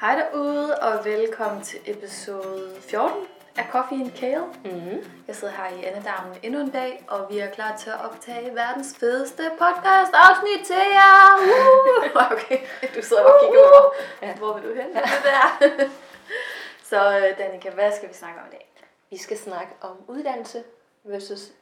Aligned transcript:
Hej 0.00 0.16
derude, 0.16 0.78
og 0.78 1.04
velkommen 1.04 1.62
til 1.62 1.80
episode 1.86 2.76
14 2.80 3.26
af 3.56 3.66
Coffee 3.70 4.00
and 4.00 4.12
Kale. 4.12 4.46
Mm-hmm. 4.46 5.10
Jeg 5.26 5.36
sidder 5.36 5.54
her 5.54 5.76
i 5.76 5.84
Annedarmen 5.84 6.38
endnu 6.42 6.60
en 6.60 6.70
dag, 6.70 7.04
og 7.08 7.30
vi 7.30 7.38
er 7.38 7.50
klar 7.50 7.76
til 7.76 7.90
at 7.90 8.04
optage 8.04 8.54
verdens 8.54 8.96
fedeste 9.00 9.42
podcast 9.58 10.12
afsnit 10.14 10.66
til 10.66 10.76
jer. 10.76 11.38
Uh! 11.40 12.32
Okay, 12.32 12.58
du 12.96 13.02
sidder 13.02 13.22
og 13.24 13.40
kigger 13.42 13.58
over. 13.58 13.92
Ja. 14.22 14.36
Hvor 14.36 14.54
vil 14.54 14.62
du 14.62 14.74
hen 14.74 14.94
med 14.94 15.02
det 15.02 15.24
der? 15.24 15.88
Så 16.90 17.18
øh, 17.18 17.38
Danika, 17.38 17.70
hvad 17.70 17.92
skal 17.96 18.08
vi 18.08 18.14
snakke 18.14 18.40
om 18.40 18.46
i 18.46 18.50
dag? 18.50 18.72
Vi 19.10 19.16
skal 19.16 19.38
snakke 19.38 19.72
om 19.80 19.96
uddannelse 20.06 20.64
versus 21.04 21.52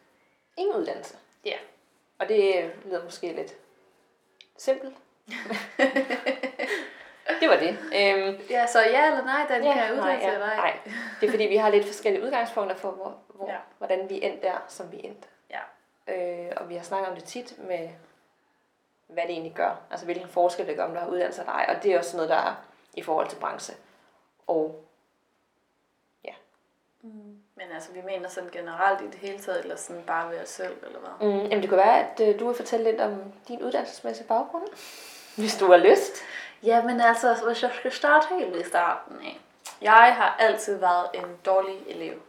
ingen 0.56 0.76
uddannelse. 0.76 1.14
Ja. 1.44 1.56
Og 2.18 2.28
det 2.28 2.70
lyder 2.84 3.04
måske 3.04 3.32
lidt 3.32 3.54
simpelt. 4.56 4.94
det 7.40 7.48
var 7.48 7.56
det. 7.56 7.68
Øhm, 7.70 8.40
Ja, 8.50 8.66
så 8.66 8.80
ja 8.80 9.06
eller 9.06 9.24
nej, 9.24 9.46
Danika, 9.48 9.68
ja, 9.70 9.74
nej, 9.74 9.92
uddannelse 9.92 10.26
ja, 10.28 10.34
eller 10.34 10.46
nej? 10.46 10.56
nej. 10.56 10.78
Det 11.20 11.26
er 11.26 11.30
fordi, 11.30 11.44
vi 11.44 11.56
har 11.56 11.68
lidt 11.70 11.86
forskellige 11.86 12.24
udgangspunkter 12.24 12.76
for, 12.76 12.90
hvor, 12.90 13.16
hvor, 13.28 13.46
Ja. 13.46 13.52
ja. 13.52 13.58
hvordan 13.78 14.08
vi 14.08 14.24
endte 14.24 14.46
der, 14.46 14.64
som 14.68 14.92
vi 14.92 15.00
endte. 15.04 15.28
Ja. 15.50 15.60
Øh, 16.14 16.52
og 16.56 16.68
vi 16.68 16.74
har 16.74 16.82
snakket 16.82 17.08
om 17.08 17.14
det 17.14 17.24
tit 17.24 17.54
med, 17.58 17.88
hvad 19.06 19.22
det 19.22 19.30
egentlig 19.30 19.54
gør. 19.54 19.80
Altså 19.90 20.04
hvilken 20.06 20.28
forskel 20.28 20.66
det 20.66 20.76
gør, 20.76 20.84
om 20.84 20.92
du 20.94 20.98
har 21.00 21.06
uddannelse 21.06 21.40
eller 21.40 21.52
ej. 21.52 21.74
Og 21.76 21.82
det 21.82 21.92
er 21.92 21.98
også 21.98 22.16
noget, 22.16 22.30
der 22.30 22.36
er 22.36 22.54
i 22.94 23.02
forhold 23.02 23.28
til 23.28 23.36
branche. 23.36 23.74
Og 24.46 24.82
Men 27.58 27.66
altså, 27.74 27.92
vi 27.92 28.00
mener 28.06 28.28
sådan 28.28 28.50
generelt 28.50 29.00
i 29.00 29.04
det 29.06 29.14
hele 29.14 29.38
taget, 29.38 29.60
eller 29.62 29.76
sådan 29.76 30.02
bare 30.06 30.30
ved 30.30 30.40
os 30.40 30.48
selv, 30.48 30.76
eller 30.86 30.98
hvad? 30.98 31.28
Mm, 31.28 31.38
jamen 31.38 31.60
det 31.60 31.68
kan 31.68 31.78
være, 31.78 32.00
at 32.10 32.20
øh, 32.28 32.40
du 32.40 32.46
vil 32.46 32.56
fortælle 32.56 32.90
lidt 32.90 33.00
om 33.00 33.32
din 33.48 33.62
uddannelsesmæssige 33.62 34.26
baggrund, 34.26 34.64
hvis 35.36 35.56
du 35.58 35.66
har 35.70 35.76
lyst. 35.76 36.22
Ja, 36.66 36.82
men 36.82 37.00
altså, 37.00 37.44
hvis 37.46 37.62
jeg 37.62 37.70
skal 37.74 37.92
starte 37.92 38.26
helt 38.30 38.56
i 38.56 38.68
starten 38.68 39.16
af. 39.20 39.40
Jeg 39.80 40.14
har 40.16 40.36
altid 40.38 40.76
været 40.76 41.06
en 41.14 41.36
dårlig 41.46 41.82
elev. 41.86 42.20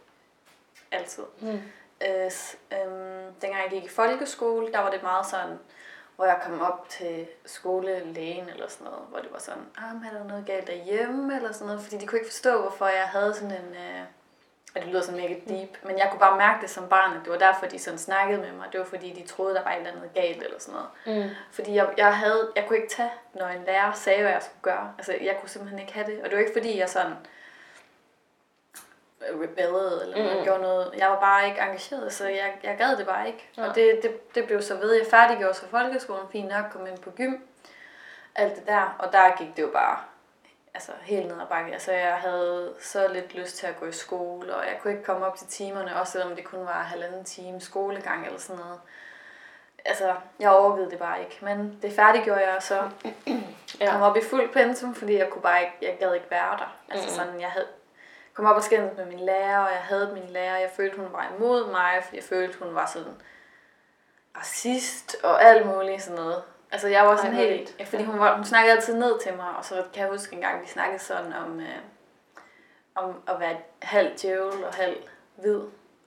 Altid. 0.90 1.24
Mm. 1.40 1.60
Øh, 2.06 2.30
øhm, 2.72 3.34
dengang 3.40 3.62
jeg 3.62 3.70
gik 3.70 3.84
i 3.84 3.88
folkeskole, 3.88 4.72
der 4.72 4.78
var 4.78 4.90
det 4.90 5.02
meget 5.02 5.26
sådan, 5.26 5.58
hvor 6.16 6.24
jeg 6.24 6.40
kom 6.44 6.60
op 6.60 6.88
til 6.88 7.26
skolelægen 7.46 8.48
eller 8.48 8.68
sådan 8.68 8.84
noget, 8.84 9.06
hvor 9.08 9.18
det 9.18 9.32
var 9.32 9.38
sådan, 9.38 9.62
ah, 9.76 9.94
men 9.94 10.04
er 10.04 10.18
der 10.18 10.24
noget 10.24 10.46
galt 10.46 10.66
derhjemme 10.66 11.36
eller 11.36 11.52
sådan 11.52 11.66
noget, 11.66 11.82
fordi 11.82 11.98
de 11.98 12.06
kunne 12.06 12.18
ikke 12.18 12.30
forstå, 12.30 12.60
hvorfor 12.60 12.86
jeg 12.86 13.08
havde 13.08 13.34
sådan 13.34 13.50
en, 13.50 13.74
øh, 13.74 14.02
og 14.74 14.80
det 14.82 14.90
lyder 14.90 15.02
sådan 15.02 15.20
mega 15.20 15.34
deep, 15.48 15.68
men 15.82 15.98
jeg 15.98 16.08
kunne 16.10 16.20
bare 16.20 16.38
mærke 16.38 16.62
det 16.62 16.70
som 16.70 16.88
barn, 16.88 17.16
at 17.16 17.20
det 17.24 17.32
var 17.32 17.38
derfor, 17.38 17.66
de 17.66 17.78
sådan 17.78 17.98
snakkede 17.98 18.40
med 18.40 18.52
mig. 18.52 18.66
Det 18.72 18.80
var 18.80 18.86
fordi, 18.86 19.12
de 19.12 19.26
troede, 19.26 19.54
der 19.54 19.62
var 19.62 19.70
et 19.70 19.76
eller 19.78 19.90
andet 19.90 20.14
galt 20.14 20.42
eller 20.42 20.58
sådan 20.58 20.80
noget. 21.06 21.22
Mm. 21.24 21.30
Fordi 21.52 21.74
jeg, 21.74 21.88
jeg, 21.96 22.16
havde, 22.16 22.52
jeg 22.56 22.64
kunne 22.66 22.76
ikke 22.76 22.88
tage, 22.94 23.10
når 23.34 23.46
en 23.46 23.64
lærer 23.66 23.92
sagde, 23.92 24.22
hvad 24.22 24.32
jeg 24.32 24.42
skulle 24.42 24.62
gøre. 24.62 24.94
Altså, 24.98 25.14
jeg 25.22 25.36
kunne 25.40 25.48
simpelthen 25.48 25.78
ikke 25.80 25.92
have 25.92 26.06
det. 26.06 26.18
Og 26.18 26.24
det 26.24 26.32
var 26.32 26.38
ikke 26.40 26.52
fordi, 26.52 26.78
jeg 26.78 26.88
sådan 26.88 27.12
rebellede 29.42 30.00
eller 30.02 30.18
noget, 30.18 30.38
Mm. 30.38 30.44
gjorde 30.44 30.62
noget. 30.62 30.94
Jeg 30.98 31.08
var 31.10 31.20
bare 31.20 31.46
ikke 31.48 31.60
engageret, 31.60 32.12
så 32.12 32.28
jeg, 32.28 32.54
jeg 32.62 32.76
gad 32.78 32.96
det 32.96 33.06
bare 33.06 33.26
ikke. 33.26 33.48
Nej. 33.56 33.68
Og 33.68 33.74
det, 33.74 34.00
det, 34.02 34.34
det 34.34 34.46
blev 34.46 34.62
så 34.62 34.76
ved. 34.76 34.92
Jeg 34.92 35.06
færdiggjorde 35.10 35.54
så 35.54 35.66
folkeskolen, 35.70 36.22
fint 36.32 36.48
nok, 36.48 36.64
kom 36.72 36.86
ind 36.86 36.98
på 36.98 37.10
gym, 37.10 37.34
alt 38.34 38.56
det 38.56 38.66
der. 38.66 38.96
Og 38.98 39.12
der 39.12 39.36
gik 39.38 39.56
det 39.56 39.62
jo 39.62 39.70
bare 39.72 39.98
altså, 40.78 40.92
helt 41.02 41.26
ned 41.28 41.40
ad 41.40 41.46
bakke. 41.46 41.72
Altså, 41.72 41.92
jeg 41.92 42.14
havde 42.14 42.74
så 42.80 43.08
lidt 43.08 43.34
lyst 43.34 43.56
til 43.56 43.66
at 43.66 43.76
gå 43.80 43.86
i 43.86 43.92
skole, 43.92 44.56
og 44.56 44.64
jeg 44.64 44.78
kunne 44.82 44.92
ikke 44.92 45.04
komme 45.04 45.26
op 45.26 45.36
til 45.36 45.46
timerne, 45.46 46.00
også 46.00 46.12
selvom 46.12 46.36
det 46.36 46.44
kun 46.44 46.60
var 46.60 46.82
halvanden 46.82 47.24
time 47.24 47.60
skolegang 47.60 48.26
eller 48.26 48.38
sådan 48.38 48.62
noget. 48.64 48.80
Altså, 49.84 50.14
jeg 50.40 50.50
overvede 50.50 50.90
det 50.90 50.98
bare 50.98 51.20
ikke. 51.20 51.38
Men 51.42 51.78
det 51.82 51.92
færdiggjorde 51.92 52.46
jeg, 52.46 52.56
og 52.56 52.62
så 52.62 52.90
Ja. 53.80 53.90
kom 53.92 54.02
op 54.02 54.16
i 54.16 54.20
fuld 54.30 54.52
pensum, 54.52 54.94
fordi 54.94 55.18
jeg 55.18 55.30
kunne 55.30 55.42
bare 55.42 55.60
ikke, 55.60 55.74
jeg 55.82 55.96
gad 56.00 56.14
ikke 56.14 56.30
være 56.30 56.56
der. 56.58 56.76
Altså 56.90 57.14
sådan, 57.14 57.40
jeg 57.40 57.50
havde 57.50 57.66
kom 58.34 58.46
op 58.46 58.56
og 58.56 58.62
skændes 58.62 58.96
med 58.96 59.06
min 59.06 59.20
lærer, 59.20 59.58
og 59.58 59.70
jeg 59.70 59.80
havde 59.80 60.10
min 60.14 60.28
lærer. 60.30 60.58
Jeg 60.58 60.70
følte, 60.76 60.96
hun 60.96 61.12
var 61.12 61.32
imod 61.36 61.70
mig, 61.70 62.00
fordi 62.04 62.16
jeg 62.16 62.24
følte, 62.24 62.58
hun 62.58 62.74
var 62.74 62.86
sådan 62.86 63.14
racist 64.38 65.16
og 65.22 65.42
alt 65.44 65.66
muligt 65.66 66.02
sådan 66.02 66.16
noget. 66.18 66.42
Altså 66.72 66.88
jeg 66.88 67.06
var 67.06 67.16
sådan 67.16 67.34
Ej, 67.34 67.44
helt, 67.44 67.76
ja, 67.78 67.84
fordi 67.84 68.04
hun, 68.04 68.18
var, 68.18 68.36
hun 68.36 68.44
snakkede 68.44 68.76
altid 68.76 68.94
ned 68.94 69.20
til 69.20 69.36
mig, 69.36 69.56
og 69.58 69.64
så 69.64 69.84
kan 69.92 70.02
jeg 70.02 70.10
huske 70.10 70.34
en 70.36 70.42
gang, 70.42 70.62
vi 70.62 70.66
snakkede 70.66 70.98
sådan 70.98 71.32
om, 71.32 71.60
øh, 71.60 71.78
om 72.94 73.22
at 73.28 73.40
være 73.40 73.56
halv 73.82 74.18
djævel 74.22 74.64
og 74.64 74.74
halv 74.74 74.96
hvid. 75.36 75.60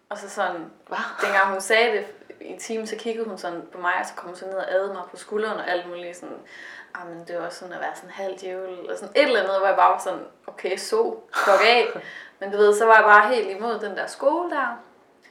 Og 0.10 0.18
så 0.18 0.30
sådan, 0.30 0.72
Hvad? 0.88 0.98
dengang 1.22 1.52
hun 1.52 1.62
sagde 1.62 1.98
det 1.98 2.06
i 2.42 2.58
timen, 2.60 2.88
så 2.88 2.96
kiggede 2.96 3.28
hun 3.28 3.38
sådan 3.38 3.62
på 3.72 3.78
mig, 3.78 3.94
og 4.00 4.06
så 4.06 4.14
kom 4.16 4.28
hun 4.28 4.36
så 4.36 4.46
ned 4.46 4.56
og 4.56 4.72
adede 4.72 4.94
mig 4.94 5.04
på 5.12 5.18
skulderen 5.18 5.60
og 5.60 5.70
alt 5.70 5.88
muligt 5.90 6.18
sådan, 6.18 6.38
ah, 6.94 7.10
men 7.10 7.28
det 7.28 7.38
var 7.38 7.46
også 7.46 7.60
sådan 7.60 7.74
at 7.74 7.82
være 7.82 7.96
sådan 7.96 8.10
halv 8.10 8.40
djævel, 8.40 8.80
eller 8.80 8.96
sådan 8.96 9.16
et 9.16 9.24
eller 9.24 9.40
andet, 9.40 9.58
hvor 9.58 9.68
jeg 9.68 9.76
bare 9.76 9.92
var 9.92 10.00
sådan, 10.00 10.26
okay, 10.48 10.78
så, 10.78 11.16
klok 11.32 11.60
af. 11.66 11.88
Men 12.40 12.52
du 12.52 12.58
ved, 12.58 12.74
så 12.74 12.86
var 12.86 12.96
jeg 12.96 13.04
bare 13.04 13.36
helt 13.36 13.50
imod 13.50 13.80
den 13.80 13.98
der 13.98 14.08
skole 14.08 14.50
der. 14.50 14.68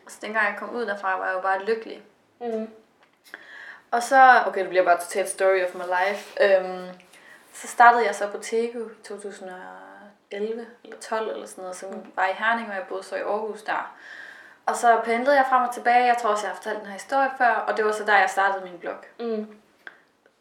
Og 0.07 0.11
så 0.11 0.19
dengang 0.23 0.47
jeg 0.47 0.57
kom 0.59 0.77
ud 0.77 0.87
derfra, 0.87 1.19
var 1.19 1.27
jeg 1.27 1.35
jo 1.35 1.41
bare 1.41 1.65
lykkelig. 1.65 2.03
Mm. 2.41 2.69
Og 3.91 4.03
så, 4.03 4.43
okay, 4.47 4.61
det 4.61 4.69
bliver 4.69 4.84
bare 4.84 5.01
totalt 5.01 5.28
story 5.28 5.65
of 5.65 5.75
my 5.75 5.83
life. 5.83 6.45
Øhm, 6.45 6.89
så 7.53 7.67
startede 7.69 8.06
jeg 8.06 8.15
så 8.15 8.27
på 8.31 8.39
Tego 8.39 8.89
i 8.89 9.03
2011 9.05 10.67
eller 10.84 10.97
12 11.01 11.31
eller 11.31 11.47
sådan 11.47 11.62
noget, 11.62 11.77
som 11.77 12.12
var 12.17 12.27
i 12.27 12.33
Herning, 12.33 12.69
og 12.69 12.75
jeg 12.75 12.84
boede 12.89 13.03
så 13.03 13.17
i 13.17 13.21
Aarhus 13.21 13.62
der. 13.62 13.97
Og 14.67 14.77
så 14.77 15.01
pendlede 15.05 15.37
jeg 15.37 15.47
frem 15.49 15.69
og 15.69 15.75
tilbage. 15.75 16.06
Jeg 16.06 16.17
tror 16.19 16.31
også, 16.31 16.45
jeg 16.47 16.51
har 16.51 16.56
fortalt 16.56 16.78
den 16.78 16.87
her 16.87 16.93
historie 16.93 17.31
før, 17.39 17.51
og 17.51 17.77
det 17.77 17.84
var 17.84 17.93
så 17.93 18.05
der, 18.05 18.19
jeg 18.19 18.31
startede 18.31 18.65
min 18.65 18.78
blog. 18.78 18.97
Mm. 19.21 19.56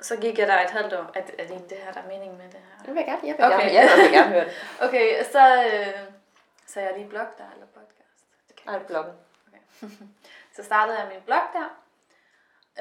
Så 0.01 0.15
gik 0.15 0.39
jeg 0.39 0.47
der 0.47 0.61
et 0.61 0.69
halvt 0.69 0.93
år. 0.93 1.11
Er, 1.15 1.19
er 1.19 1.21
det 1.21 1.49
egentlig 1.49 1.69
det 1.69 1.77
her, 1.77 1.91
der 1.91 1.99
er 2.01 2.07
meningen 2.07 2.37
med 2.37 2.45
det 2.45 2.53
her? 2.59 2.85
Det 2.85 2.95
vil 2.95 2.95
jeg 2.95 3.05
gerne, 3.05 3.27
jeg 3.27 3.35
vil 3.37 3.45
Okay. 3.45 3.71
gerne, 3.71 3.73
jeg 3.73 3.97
vil 3.97 4.11
gerne 4.11 4.29
høre 4.29 4.45
det. 4.45 4.53
Okay, 4.87 5.23
så 5.31 5.63
øh, 5.63 5.87
så 6.67 6.79
jeg 6.79 6.91
lige 6.97 7.09
blog 7.09 7.25
der, 7.37 7.43
eller 7.53 7.67
podcast. 7.67 8.23
Det 8.47 8.55
kan 8.55 8.71
Nej, 8.71 8.79
bloggen. 8.83 9.13
Så 10.55 10.63
startede 10.63 10.99
jeg 10.99 11.07
min 11.07 11.21
blog 11.25 11.41
der, 11.53 11.69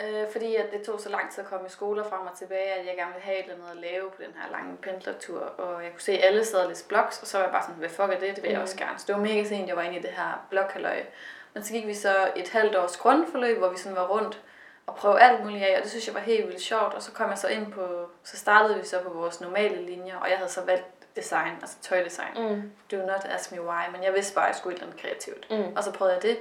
øh, 0.04 0.30
fordi 0.32 0.56
at 0.56 0.66
det 0.72 0.82
tog 0.82 1.00
så 1.00 1.08
lang 1.08 1.32
tid 1.32 1.44
at 1.44 1.50
komme 1.50 1.66
i 1.66 1.70
skole 1.70 2.00
og 2.02 2.06
frem 2.10 2.26
og 2.26 2.38
tilbage, 2.38 2.72
at 2.72 2.86
jeg 2.86 2.96
gerne 2.96 3.12
ville 3.12 3.24
have 3.24 3.38
et 3.38 3.42
eller 3.42 3.54
andet 3.54 3.70
at 3.70 3.90
lave 3.92 4.10
på 4.10 4.22
den 4.22 4.34
her 4.42 4.50
lange 4.50 4.76
pendlertur. 4.76 5.40
Og 5.40 5.82
jeg 5.84 5.92
kunne 5.92 6.00
se, 6.00 6.12
alle 6.12 6.44
sad 6.44 6.60
og 6.60 6.68
læste 6.68 6.88
blogs, 6.88 7.20
og 7.22 7.26
så 7.26 7.36
var 7.38 7.44
jeg 7.44 7.52
bare 7.52 7.62
sådan, 7.62 7.74
hvad 7.76 7.88
fuck 7.88 8.08
er 8.12 8.18
det? 8.18 8.36
Det 8.36 8.42
vil 8.42 8.50
jeg 8.50 8.58
Mm. 8.58 8.62
også 8.62 8.76
gerne. 8.76 8.98
Så 8.98 9.04
det 9.06 9.14
var 9.14 9.20
mega 9.20 9.44
sent, 9.44 9.68
jeg 9.68 9.76
var 9.76 9.82
inde 9.82 9.96
i 9.98 10.02
det 10.02 10.10
her 10.10 10.46
bloghaløje. 10.50 11.06
Men 11.54 11.62
så 11.64 11.72
gik 11.72 11.86
vi 11.86 11.94
så 11.94 12.30
et 12.36 12.48
halvt 12.48 12.76
års 12.76 12.96
grundforløb, 12.96 13.58
hvor 13.58 13.68
vi 13.68 13.76
sådan 13.78 13.96
var 13.96 14.06
rundt 14.06 14.42
og 14.86 14.94
prøvede 14.96 15.20
alt 15.20 15.44
muligt 15.44 15.64
af, 15.64 15.76
og 15.76 15.82
det 15.82 15.90
synes 15.90 16.06
jeg 16.06 16.14
var 16.14 16.20
helt 16.20 16.46
vildt 16.46 16.60
sjovt. 16.60 16.94
Og 16.94 17.02
så 17.02 17.12
kom 17.12 17.30
jeg 17.30 17.38
så 17.38 17.48
ind 17.48 17.72
på, 17.72 18.10
så 18.24 18.36
startede 18.36 18.78
vi 18.78 18.84
så 18.86 19.00
på 19.02 19.10
vores 19.10 19.40
normale 19.40 19.82
linjer, 19.86 20.16
og 20.16 20.30
jeg 20.30 20.36
havde 20.38 20.50
så 20.50 20.64
valgt 20.64 20.84
design, 21.16 21.52
altså 21.60 21.76
tøjdesign. 21.82 22.34
Mm. 22.36 22.72
Do 22.90 22.96
not 22.96 23.24
ask 23.24 23.52
me 23.52 23.62
why, 23.62 23.82
men 23.92 24.02
jeg 24.04 24.14
vidste 24.14 24.34
bare, 24.34 24.44
at 24.44 24.48
jeg 24.48 24.56
skulle 24.56 24.76
et 24.76 24.80
eller 24.82 24.86
andet 24.92 25.02
kreativt. 25.02 25.50
Mm. 25.50 25.76
Og 25.76 25.84
så 25.84 25.92
prøvede 25.92 26.14
jeg 26.14 26.22
det. 26.22 26.38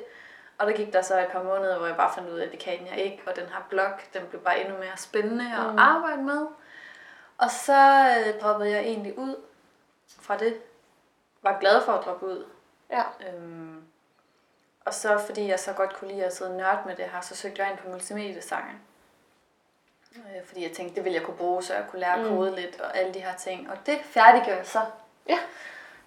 Og 0.57 0.67
der 0.67 0.73
gik 0.73 0.93
der 0.93 1.01
så 1.01 1.19
et 1.19 1.27
par 1.31 1.43
måneder, 1.43 1.77
hvor 1.77 1.87
jeg 1.87 1.95
bare 1.97 2.13
fandt 2.15 2.29
ud 2.29 2.39
af, 2.39 2.45
at 2.45 2.51
det 2.51 2.59
kan 2.59 2.87
jeg 2.87 2.97
ikke. 2.97 3.23
Og 3.27 3.35
den 3.35 3.45
her 3.45 3.65
blog, 3.69 3.89
den 4.13 4.25
blev 4.29 4.41
bare 4.41 4.59
endnu 4.61 4.77
mere 4.77 4.97
spændende 4.97 5.45
at 5.57 5.71
Mm. 5.73 5.77
arbejde 5.79 6.23
med. 6.23 6.47
Og 7.37 7.51
så 7.51 8.07
øh, 8.27 8.41
droppede 8.41 8.71
jeg 8.71 8.79
egentlig 8.81 9.17
ud 9.17 9.35
fra 10.21 10.37
det. 10.37 10.57
Var 11.41 11.57
glad 11.59 11.81
for 11.85 11.91
at 11.91 12.05
droppe 12.05 12.25
ud. 12.25 12.45
Ja. 12.89 13.03
Øhm, 13.29 13.83
og 14.85 14.93
så 14.93 15.17
fordi 15.25 15.47
jeg 15.47 15.59
så 15.59 15.73
godt 15.73 15.95
kunne 15.95 16.11
lide 16.11 16.25
at 16.25 16.35
sidde 16.35 16.51
og 16.51 16.57
nørde 16.57 16.79
med 16.85 16.95
det 16.95 17.05
her, 17.05 17.21
så 17.21 17.35
søgte 17.35 17.61
jeg 17.63 17.71
ind 17.71 17.79
på 17.79 17.89
multimediedesign. 17.89 18.81
Øh, 20.15 20.45
fordi 20.45 20.63
jeg 20.63 20.71
tænkte, 20.71 20.95
det 20.95 21.03
ville 21.03 21.17
jeg 21.17 21.25
kunne 21.25 21.37
bruge, 21.37 21.63
så 21.63 21.73
jeg 21.73 21.85
kunne 21.89 21.99
lære 21.99 22.13
at 22.13 22.19
Mm. 22.25 22.29
kode 22.37 22.55
lidt 22.55 22.81
og 22.81 22.97
alle 22.97 23.13
de 23.13 23.19
her 23.19 23.35
ting. 23.35 23.71
Og 23.71 23.77
det 23.85 23.99
færdiggjorde 24.03 24.57
jeg 24.57 24.67
så. 24.67 24.81
Ja. 25.29 25.39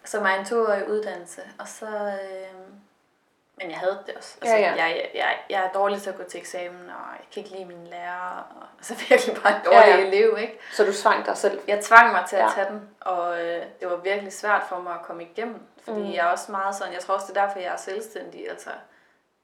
Så 0.04 0.20
var 0.20 0.28
en 0.28 0.44
toårig 0.44 0.88
uddannelse. 0.88 1.42
Og 1.58 1.68
så... 1.68 1.86
Øh, 1.86 2.60
men 3.60 3.70
jeg 3.70 3.78
havde 3.78 4.02
det 4.06 4.14
også. 4.16 4.36
Altså, 4.40 4.56
Ja, 4.56 4.60
ja. 4.62 4.74
Jeg, 4.74 5.10
jeg, 5.14 5.38
jeg 5.50 5.64
er 5.64 5.68
dårlig 5.72 6.02
til 6.02 6.10
at 6.10 6.16
gå 6.16 6.22
til 6.22 6.40
eksamen, 6.40 6.90
og 6.90 7.06
jeg 7.12 7.26
kan 7.32 7.42
ikke 7.42 7.50
lide 7.56 7.64
mine 7.64 7.90
lærere. 7.90 8.44
Og, 8.56 8.66
altså 8.78 8.94
virkelig 9.08 9.42
bare 9.42 9.56
en 9.56 9.62
dårlig 9.64 9.78
Ja, 9.88 9.96
ja. 9.96 10.06
elev, 10.06 10.36
ikke? 10.40 10.58
Så 10.72 10.84
du 10.84 10.92
svang 10.92 11.26
dig 11.26 11.36
selv. 11.36 11.60
Jeg 11.68 11.84
tvang 11.84 12.12
mig 12.12 12.24
til 12.28 12.36
at 12.36 12.42
Ja. 12.42 12.48
tage 12.54 12.68
den, 12.68 12.90
og 13.00 13.40
øh, 13.44 13.62
det 13.80 13.90
var 13.90 13.96
virkelig 13.96 14.32
svært 14.32 14.62
for 14.68 14.78
mig 14.78 14.94
at 14.94 15.02
komme 15.02 15.22
igennem. 15.22 15.60
Fordi 15.84 15.98
Mm. 16.00 16.12
jeg 16.12 16.26
er 16.26 16.30
også 16.30 16.52
meget 16.52 16.74
sådan, 16.74 16.92
jeg 16.92 17.00
tror 17.02 17.14
også, 17.14 17.26
det 17.32 17.36
er 17.36 17.46
derfor, 17.46 17.58
jeg 17.58 17.72
er 17.72 17.76
selvstændig. 17.76 18.50
Altså, 18.50 18.70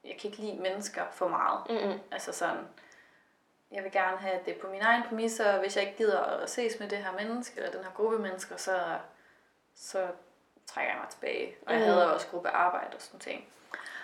jeg 0.03 0.15
kan 0.21 0.29
ikke 0.31 0.41
lide 0.43 0.61
mennesker 0.61 1.01
for 1.11 1.27
meget. 1.27 1.59
Mm-mm. 1.69 1.99
Altså 2.11 2.31
sådan, 2.31 2.67
jeg 3.71 3.83
vil 3.83 3.91
gerne 3.91 4.17
have 4.17 4.39
det 4.45 4.55
på 4.55 4.67
min 4.67 4.81
egen 4.81 5.03
præmisser, 5.03 5.53
og 5.53 5.59
hvis 5.59 5.75
jeg 5.75 5.83
ikke 5.85 5.97
gider 5.97 6.21
at 6.23 6.49
ses 6.49 6.79
med 6.79 6.89
det 6.89 6.97
her 6.97 7.11
menneske, 7.11 7.57
eller 7.57 7.71
den 7.71 7.83
her 7.83 7.91
gruppe 7.91 8.19
mennesker, 8.19 8.57
så, 8.57 8.79
så 9.75 10.05
trækker 10.73 10.91
jeg 10.91 10.99
mig 11.01 11.09
tilbage. 11.09 11.55
Og 11.67 11.73
jeg 11.73 11.81
Mm. 11.81 11.85
havde 11.87 12.13
også 12.13 12.27
gruppearbejde 12.27 12.95
og 12.95 13.01
sådan 13.01 13.19
ting. 13.19 13.45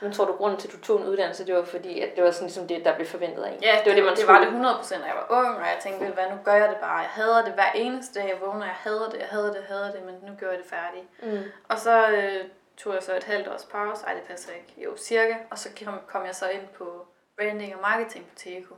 Men 0.03 0.11
tror 0.11 0.25
du, 0.25 0.33
grunden 0.33 0.59
til, 0.59 0.67
at 0.67 0.73
du 0.73 0.79
tog 0.79 1.01
en 1.01 1.07
uddannelse, 1.07 1.45
det 1.47 1.55
var 1.55 1.63
fordi, 1.63 1.99
at 1.99 2.15
det 2.15 2.23
var 2.23 2.31
sådan 2.31 2.45
ligesom 2.45 2.67
det, 2.67 2.85
der 2.85 2.95
blev 2.95 3.07
forventet 3.07 3.43
af 3.43 3.51
en? 3.51 3.63
Ja, 3.63 3.81
det 3.83 3.89
var 3.89 3.95
det, 3.95 4.03
man 4.05 4.15
det 4.15 4.27
var 4.27 4.39
det 4.39 4.47
100 4.47 4.75
procent, 4.75 5.03
jeg 5.05 5.15
var 5.15 5.27
ung, 5.39 5.57
og 5.57 5.65
jeg 5.65 5.77
tænkte, 5.83 6.05
hvad, 6.07 6.29
nu 6.29 6.37
gør 6.43 6.53
jeg 6.53 6.69
det 6.69 6.77
bare. 6.77 6.97
Jeg 6.97 7.09
hader 7.09 7.43
det 7.45 7.53
hver 7.53 7.71
eneste 7.75 8.19
dag, 8.19 8.29
jeg 8.29 8.37
vågner. 8.41 8.65
Jeg 8.65 8.75
hader 8.75 9.09
det, 9.09 9.19
jeg 9.19 9.27
hader 9.27 9.47
det, 9.47 9.55
jeg 9.55 9.65
hader 9.67 9.91
det, 9.91 10.03
men 10.03 10.15
nu 10.27 10.35
gør 10.39 10.49
jeg 10.49 10.59
det 10.59 10.65
færdigt. 10.65 11.05
Mm. 11.23 11.43
Og 11.69 11.79
så 11.79 12.09
øh, 12.09 12.45
tog 12.77 12.93
jeg 12.93 13.03
så 13.03 13.15
et 13.15 13.23
halvt 13.23 13.47
års 13.47 13.65
pause. 13.65 14.05
Ej, 14.05 14.13
det 14.13 14.23
passer 14.23 14.51
ikke. 14.53 14.73
Jo, 14.77 14.97
cirka. 14.97 15.35
Og 15.51 15.57
så 15.59 15.69
kom, 15.85 15.99
kom 16.07 16.25
jeg 16.25 16.35
så 16.35 16.49
ind 16.49 16.67
på 16.77 17.07
branding 17.37 17.75
og 17.75 17.81
marketing 17.81 18.25
på 18.25 18.35
Teco. 18.35 18.75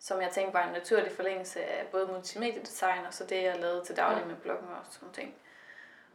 Som 0.00 0.20
jeg 0.22 0.30
tænkte 0.30 0.54
var 0.54 0.66
en 0.66 0.72
naturlig 0.72 1.12
forlængelse 1.12 1.60
af 1.60 1.86
både 1.92 2.06
multimediedesign 2.06 3.06
og 3.08 3.14
så 3.14 3.24
det, 3.24 3.42
jeg 3.42 3.56
lavede 3.60 3.84
til 3.84 3.96
daglig 3.96 4.26
med 4.26 4.36
bloggen 4.36 4.68
og 4.68 4.86
sådan 4.90 5.12
ting. 5.12 5.34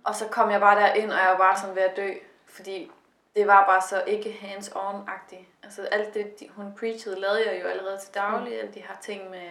Og 0.03 0.15
så 0.15 0.27
kom 0.27 0.51
jeg 0.51 0.59
bare 0.59 0.79
derind, 0.79 1.11
og 1.11 1.17
jeg 1.17 1.29
var 1.29 1.37
bare 1.37 1.57
sådan 1.57 1.75
ved 1.75 1.83
at 1.83 1.97
dø, 1.97 2.09
fordi 2.47 2.91
det 3.35 3.47
var 3.47 3.65
bare 3.65 3.81
så 3.81 4.03
ikke 4.07 4.39
hands-on-agtigt. 4.41 5.47
Altså 5.63 5.81
alt 5.81 6.13
det, 6.13 6.39
de, 6.39 6.49
hun 6.49 6.75
preachede, 6.79 7.19
lavede 7.19 7.51
jeg 7.51 7.61
jo 7.63 7.67
allerede 7.67 7.97
til 7.97 8.13
daglig, 8.13 8.53
mm. 8.53 8.59
alle 8.59 8.73
de 8.73 8.79
her 8.79 8.95
ting 9.01 9.29
med 9.29 9.49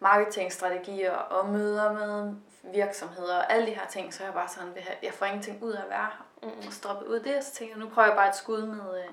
marketingstrategier 0.00 1.12
og 1.12 1.48
møder 1.48 1.92
med 1.92 2.34
virksomheder 2.62 3.36
og 3.36 3.52
alle 3.52 3.66
de 3.66 3.74
her 3.74 3.86
ting, 3.86 4.14
så 4.14 4.22
er 4.22 4.26
jeg 4.26 4.34
bare 4.34 4.48
sådan, 4.48 4.76
jeg 5.02 5.12
får 5.12 5.26
ingenting 5.26 5.62
ud 5.62 5.72
af 5.72 5.82
at 5.82 5.90
være 5.90 5.98
her. 5.98 6.26
Mm. 6.42 6.66
Og 6.66 6.72
stoppe 6.72 7.08
ud 7.08 7.20
det, 7.20 7.44
så 7.44 7.52
tænker 7.52 7.74
jeg, 7.74 7.84
nu 7.84 7.90
prøver 7.90 8.08
jeg 8.08 8.16
bare 8.16 8.28
et 8.28 8.36
skud 8.36 8.62
med, 8.62 8.98
øh, 8.98 9.10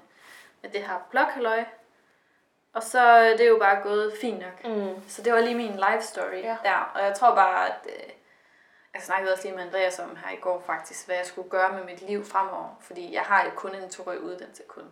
med 0.62 0.70
det 0.70 0.82
her 0.82 1.08
blokhalløj. 1.10 1.64
Og 2.74 2.84
så 2.84 3.20
øh, 3.20 3.38
det 3.38 3.42
er 3.42 3.50
jo 3.50 3.58
bare 3.60 3.84
gået 3.84 4.14
fint 4.22 4.40
nok. 4.40 4.66
Mm. 4.66 5.02
Så 5.08 5.22
det 5.22 5.34
var 5.34 5.40
lige 5.40 5.56
min 5.56 5.76
life 5.76 6.02
story 6.02 6.42
ja. 6.44 6.58
der. 6.64 6.92
Og 6.96 7.04
jeg 7.04 7.14
tror 7.14 7.36
bare, 7.36 7.68
at 7.68 7.80
øh, 7.86 8.14
jeg 8.94 9.02
snakkede 9.02 9.34
også 9.34 9.44
lige 9.44 9.56
med 9.56 9.64
Andreas 9.64 10.00
om 10.00 10.16
her 10.16 10.38
i 10.38 10.40
går 10.42 10.64
faktisk, 10.66 11.06
hvad 11.06 11.16
jeg 11.16 11.26
skulle 11.26 11.50
gøre 11.50 11.74
med 11.74 11.84
mit 11.84 12.02
liv 12.02 12.26
fremover. 12.26 12.78
Fordi 12.82 13.14
jeg 13.14 13.22
har 13.22 13.46
jo 13.46 13.52
kun 13.56 13.76
en 13.76 13.90
toårig 13.90 14.22
uddannelse 14.22 14.64
kun. 14.68 14.84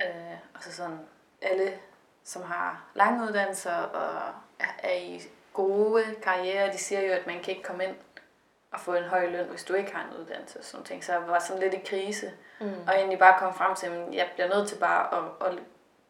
Øh, 0.00 0.38
og 0.54 0.62
så 0.62 0.72
sådan, 0.72 1.00
alle 1.42 1.78
som 2.24 2.42
har 2.42 2.84
lange 2.94 3.28
uddannelser 3.28 3.74
og 3.74 4.32
er 4.78 4.94
i 4.94 5.22
gode 5.52 6.04
karriere, 6.22 6.72
de 6.72 6.78
siger 6.78 7.00
jo, 7.00 7.12
at 7.12 7.26
man 7.26 7.42
kan 7.42 7.50
ikke 7.50 7.62
komme 7.62 7.84
ind 7.84 7.96
og 8.72 8.80
få 8.80 8.94
en 8.94 9.04
høj 9.04 9.26
løn, 9.26 9.46
hvis 9.46 9.64
du 9.64 9.74
ikke 9.74 9.94
har 9.94 10.08
en 10.10 10.20
uddannelse. 10.20 10.62
Sådan 10.62 10.86
ting. 10.86 11.04
Så 11.04 11.12
jeg 11.12 11.28
var 11.28 11.38
sådan 11.38 11.62
lidt 11.62 11.74
i 11.74 11.82
krise. 11.86 12.32
Mm. 12.60 12.74
Og 12.86 12.94
egentlig 12.94 13.18
bare 13.18 13.38
kom 13.38 13.54
frem 13.54 13.74
til, 13.74 13.86
at 13.86 14.14
jeg 14.14 14.30
bliver 14.34 14.48
nødt 14.48 14.68
til 14.68 14.76
bare 14.76 15.18
at, 15.18 15.46
at 15.46 15.58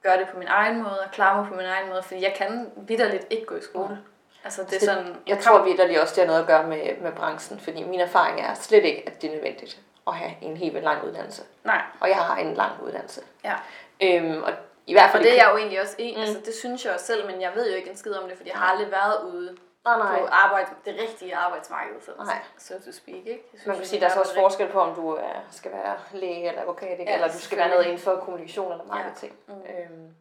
gøre 0.02 0.18
det 0.18 0.28
på 0.28 0.38
min 0.38 0.48
egen 0.48 0.82
måde, 0.82 1.00
og 1.00 1.10
klare 1.10 1.40
mig 1.40 1.48
på 1.48 1.54
min 1.54 1.66
egen 1.66 1.88
måde, 1.88 2.02
fordi 2.02 2.22
jeg 2.22 2.34
kan 2.36 2.72
vidderligt 2.76 3.26
ikke 3.30 3.46
gå 3.46 3.56
i 3.56 3.62
skole. 3.62 3.94
Mm. 3.94 4.15
Altså, 4.46 4.62
det 4.62 4.82
er 4.82 4.86
sådan, 4.86 5.16
jeg, 5.26 5.38
tror 5.38 5.64
vidderligt 5.64 6.00
også, 6.00 6.14
det 6.14 6.22
har 6.22 6.26
noget 6.26 6.40
at 6.40 6.46
gøre 6.46 6.66
med, 6.66 6.96
med 7.00 7.12
branchen, 7.12 7.60
fordi 7.60 7.82
min 7.84 8.00
erfaring 8.00 8.40
er 8.40 8.54
slet 8.54 8.84
ikke, 8.84 9.02
at 9.06 9.22
det 9.22 9.30
er 9.30 9.34
nødvendigt 9.34 9.78
at 10.06 10.14
have 10.14 10.32
en 10.42 10.56
helt 10.56 10.82
lang 10.82 11.04
uddannelse. 11.04 11.42
Nej. 11.64 11.82
Og 12.00 12.08
jeg 12.08 12.16
har 12.16 12.36
en 12.36 12.54
lang 12.54 12.72
uddannelse. 12.82 13.20
Ja. 13.44 13.54
Øhm, 14.02 14.42
og 14.42 14.52
i 14.86 14.92
hvert 14.92 15.10
fald... 15.10 15.22
Og 15.22 15.24
det 15.24 15.32
er 15.32 15.44
jeg 15.44 15.50
jo 15.52 15.58
egentlig 15.58 15.80
også 15.80 15.94
en, 15.98 16.14
mm. 16.14 16.20
altså 16.20 16.40
det 16.46 16.54
synes 16.54 16.84
jeg 16.84 16.94
også 16.94 17.06
selv, 17.06 17.26
men 17.26 17.40
jeg 17.40 17.52
ved 17.54 17.70
jo 17.70 17.76
ikke 17.76 17.90
en 17.90 17.96
skid 17.96 18.12
om 18.12 18.28
det, 18.28 18.36
fordi 18.36 18.50
jeg 18.50 18.58
har 18.58 18.66
aldrig 18.66 18.90
været 18.90 19.32
ude 19.32 19.56
nej, 19.84 19.98
nej. 19.98 20.20
på 20.20 20.26
arbejde, 20.26 20.70
det 20.84 20.94
rigtige 21.00 21.36
arbejdsmarked, 21.36 21.94
så, 22.00 22.10
nej. 22.18 22.38
so 22.58 22.74
to 22.74 22.92
speak. 22.92 23.26
Ikke? 23.26 23.42
Synes, 23.48 23.66
Man 23.66 23.76
kan 23.76 23.86
sige, 23.86 24.00
der 24.00 24.06
er 24.06 24.12
så 24.12 24.20
også 24.20 24.34
forskel 24.34 24.68
på, 24.68 24.80
om 24.80 24.94
du 24.94 25.10
er, 25.10 25.40
skal 25.50 25.72
være 25.72 25.96
læge 26.12 26.48
eller 26.48 26.60
advokat, 26.60 26.90
ikke? 27.00 27.10
Ja, 27.10 27.14
eller 27.14 27.28
du 27.32 27.38
skal 27.38 27.58
være 27.58 27.68
noget 27.68 27.84
inden 27.84 27.98
for 27.98 28.16
kommunikation 28.16 28.72
eller 28.72 28.84
marketing. 28.84 29.32
Ja. 29.48 29.54
Mm. 29.54 29.60
Øhm, 29.60 30.14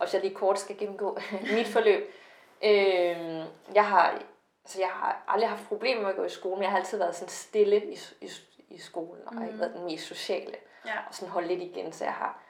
og 0.00 0.06
hvis 0.06 0.14
jeg 0.14 0.22
lige 0.22 0.34
kort 0.34 0.60
skal 0.60 0.76
gennemgå 0.78 1.18
mit 1.56 1.66
forløb. 1.66 2.14
Øhm, 2.62 3.44
jeg 3.74 3.86
har 3.86 4.22
altså 4.64 4.80
jeg 4.80 4.88
har 4.88 5.24
aldrig 5.28 5.48
haft 5.48 5.68
problemer 5.68 6.02
med 6.02 6.10
at 6.10 6.16
gå 6.16 6.24
i 6.24 6.28
skole, 6.28 6.54
men 6.54 6.62
jeg 6.62 6.70
har 6.70 6.78
altid 6.78 6.98
været 6.98 7.14
sådan 7.14 7.28
stille 7.28 7.84
i, 7.92 7.98
i, 8.20 8.30
i 8.68 8.78
skolen, 8.78 9.22
og 9.26 9.34
mm. 9.34 9.46
ikke 9.46 9.58
været 9.58 9.74
den 9.74 9.84
mest 9.84 10.06
sociale. 10.06 10.56
Ja. 10.86 10.98
Og 11.08 11.14
sådan 11.14 11.32
holdt 11.32 11.48
lidt 11.48 11.62
igen, 11.62 11.92
så 11.92 12.04
jeg 12.04 12.12
har 12.12 12.42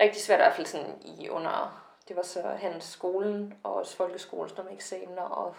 rigtig 0.00 0.22
svært 0.22 0.38
i 0.38 0.42
hvert 0.42 0.54
fald 0.54 0.66
sådan 0.66 1.02
i 1.04 1.28
under, 1.28 1.84
det 2.08 2.16
var 2.16 2.22
så 2.22 2.42
hans 2.42 2.84
skolen 2.84 3.54
og 3.62 3.74
også 3.74 3.96
folkeskolen, 3.96 4.48
sådan 4.48 4.64
med 4.64 4.72
eksamener 4.72 5.22
og, 5.22 5.56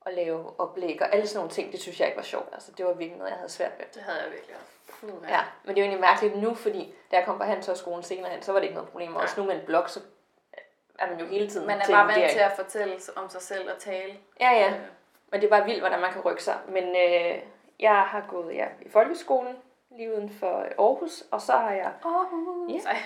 og 0.00 0.12
lave 0.12 0.60
oplæg 0.60 1.02
og 1.02 1.14
alle 1.14 1.26
sådan 1.26 1.38
nogle 1.38 1.50
ting, 1.50 1.72
det 1.72 1.80
synes 1.80 2.00
jeg 2.00 2.08
ikke 2.08 2.16
var 2.16 2.22
sjovt. 2.22 2.48
Altså 2.52 2.72
det 2.72 2.86
var 2.86 2.92
virkelig 2.92 3.18
noget, 3.18 3.30
jeg 3.30 3.38
havde 3.38 3.52
svært 3.52 3.72
ved. 3.78 3.86
Det 3.94 4.02
havde 4.02 4.22
jeg 4.22 4.32
virkelig 4.32 4.56
også. 4.56 4.72
Ja, 5.28 5.40
men 5.64 5.74
det 5.74 5.82
er 5.82 5.86
jo 5.86 5.90
egentlig 5.90 6.00
mærkeligt 6.00 6.36
nu, 6.36 6.54
fordi 6.54 6.94
da 7.10 7.16
jeg 7.16 7.24
kom 7.24 7.38
på 7.38 7.44
hans 7.44 7.70
skolen 7.74 8.02
senere 8.02 8.30
hen, 8.30 8.42
så 8.42 8.52
var 8.52 8.58
det 8.58 8.64
ikke 8.64 8.74
noget 8.74 8.90
problem. 8.90 9.16
Og 9.16 9.22
også 9.22 9.40
nu 9.40 9.46
med 9.46 9.54
en 9.54 9.66
blog, 9.66 9.90
så 9.90 10.00
er 10.98 11.10
man 11.10 11.20
jo 11.20 11.26
hele 11.26 11.48
tiden 11.50 11.66
Man 11.66 11.80
er 11.80 11.86
bare 11.88 12.06
vant 12.06 12.30
til 12.30 12.38
at 12.38 12.52
fortælle 12.56 12.94
om 13.16 13.28
sig 13.28 13.42
selv 13.42 13.70
og 13.72 13.78
tale. 13.78 14.12
Ja, 14.40 14.50
ja. 14.50 14.70
Øh. 14.70 14.80
Men 15.30 15.40
det 15.40 15.46
er 15.46 15.50
bare 15.50 15.64
vildt, 15.64 15.80
hvordan 15.80 16.00
man 16.00 16.12
kan 16.12 16.20
rykke 16.20 16.42
sig. 16.42 16.58
Men 16.68 16.84
øh, 16.84 17.42
jeg 17.80 18.02
har 18.02 18.24
gået 18.28 18.54
ja, 18.54 18.66
i 18.80 18.88
folkeskolen, 18.88 19.56
lige 19.96 20.16
uden 20.16 20.30
for 20.30 20.66
Aarhus, 20.78 21.24
og 21.30 21.40
så 21.40 21.52
har 21.52 21.72
jeg... 21.72 21.92
Aarhus! 22.04 22.84
Ja. 22.84 22.96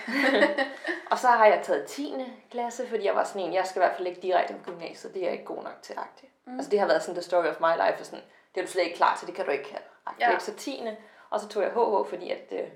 og 1.11 1.19
så 1.19 1.27
har 1.27 1.45
jeg 1.45 1.59
taget 1.63 1.85
10. 1.85 2.13
klasse, 2.51 2.87
fordi 2.87 3.05
jeg 3.05 3.15
var 3.15 3.23
sådan 3.23 3.41
en, 3.41 3.53
jeg 3.53 3.65
skal 3.65 3.79
i 3.79 3.83
hvert 3.83 3.95
fald 3.95 4.07
ikke 4.07 4.21
direkte 4.21 4.53
på 4.53 4.71
gymnasiet, 4.71 5.13
det 5.13 5.21
er 5.21 5.25
jeg 5.25 5.33
ikke 5.33 5.45
god 5.45 5.63
nok 5.63 5.81
til 5.81 5.93
agtigt. 5.97 6.31
Mm. 6.45 6.53
Altså 6.55 6.71
det 6.71 6.79
har 6.79 6.87
været 6.87 7.01
sådan 7.01 7.15
the 7.15 7.23
story 7.23 7.45
of 7.45 7.59
my 7.59 7.73
life, 7.87 7.99
og 7.99 8.05
sådan, 8.05 8.25
det 8.55 8.61
er 8.61 8.65
du 8.65 8.71
slet 8.71 8.83
ikke 8.83 8.95
klar 8.95 9.15
til, 9.15 9.27
det 9.27 9.35
kan 9.35 9.45
du 9.45 9.51
ikke 9.51 9.69
have. 9.71 9.81
Ja. 10.19 10.39
Så 10.39 10.55
10. 10.55 10.83
Og 11.29 11.39
så 11.39 11.47
tog 11.47 11.63
jeg 11.63 11.71
HH, 11.71 12.09
fordi 12.09 12.31
at, 12.31 12.51
øh, 12.51 12.67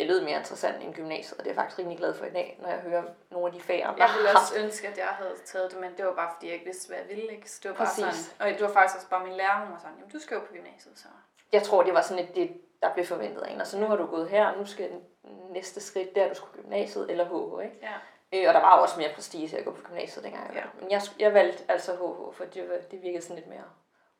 det 0.00 0.08
lød 0.08 0.20
mere 0.24 0.38
interessant 0.38 0.82
end 0.84 0.94
gymnasiet, 0.94 1.38
og 1.38 1.44
det 1.44 1.50
er 1.50 1.54
jeg 1.54 1.62
faktisk 1.62 1.78
rigtig 1.78 1.98
glad 1.98 2.14
for 2.14 2.24
i 2.24 2.30
dag, 2.30 2.58
når 2.62 2.68
jeg 2.68 2.78
hører 2.78 3.02
nogle 3.30 3.46
af 3.46 3.52
de 3.52 3.60
fag, 3.60 3.78
jeg 3.78 3.94
Jeg 3.98 4.10
ville 4.16 4.30
også 4.30 4.54
ønske, 4.64 4.88
at 4.88 4.98
jeg 4.98 5.06
havde 5.06 5.34
taget 5.44 5.70
det, 5.70 5.80
men 5.80 5.90
det 5.96 6.04
var 6.04 6.14
bare 6.14 6.30
fordi, 6.34 6.46
jeg 6.46 6.54
ikke 6.54 6.66
vidste, 6.66 6.88
hvad 6.88 6.98
jeg 6.98 7.08
ville. 7.08 7.32
Ikke? 7.36 7.50
Så 7.50 7.60
det 7.62 7.70
var 7.70 7.76
bare 7.76 7.86
Præcis. 7.86 8.04
sådan, 8.26 8.52
og 8.52 8.58
det 8.58 8.62
var 8.66 8.72
faktisk 8.72 8.96
også 8.96 9.08
bare 9.08 9.24
min 9.24 9.32
lærer, 9.32 9.60
hun 9.64 9.72
var 9.72 9.78
sådan, 9.78 9.96
jamen 9.96 10.10
du 10.10 10.18
skal 10.18 10.34
jo 10.34 10.40
på 10.40 10.52
gymnasiet, 10.52 10.98
så. 10.98 11.08
Jeg 11.52 11.62
tror, 11.62 11.82
det 11.82 11.94
var 11.94 12.02
sådan 12.02 12.24
et, 12.24 12.34
det, 12.34 12.60
der 12.82 12.94
blev 12.94 13.06
forventet 13.06 13.42
af 13.42 13.52
en. 13.52 13.58
Altså 13.58 13.78
nu 13.78 13.86
har 13.86 13.96
du 13.96 14.06
gået 14.06 14.28
her, 14.28 14.46
og 14.46 14.58
nu 14.58 14.66
skal 14.66 14.90
næste 15.50 15.80
skridt, 15.80 16.14
der 16.14 16.28
du 16.28 16.34
skulle 16.34 16.62
gymnasiet 16.62 17.10
eller 17.10 17.24
HH, 17.24 17.64
ikke? 17.64 17.76
Ja. 17.82 17.96
Øh, 18.32 18.48
og 18.48 18.54
der 18.54 18.60
var 18.60 18.78
også 18.78 18.98
mere 18.98 19.10
prestige 19.14 19.58
at 19.58 19.64
gå 19.64 19.70
på 19.70 19.82
gymnasiet 19.82 20.24
dengang. 20.24 20.54
Jeg 20.54 20.62
ja. 20.64 20.80
Men 20.80 20.90
jeg, 20.90 21.00
jeg 21.18 21.34
valgte 21.34 21.64
altså 21.68 21.92
HH, 21.92 22.36
for 22.36 22.44
det, 22.44 22.90
det 22.90 23.02
virkede 23.02 23.22
sådan 23.22 23.36
lidt 23.36 23.48
mere 23.48 23.64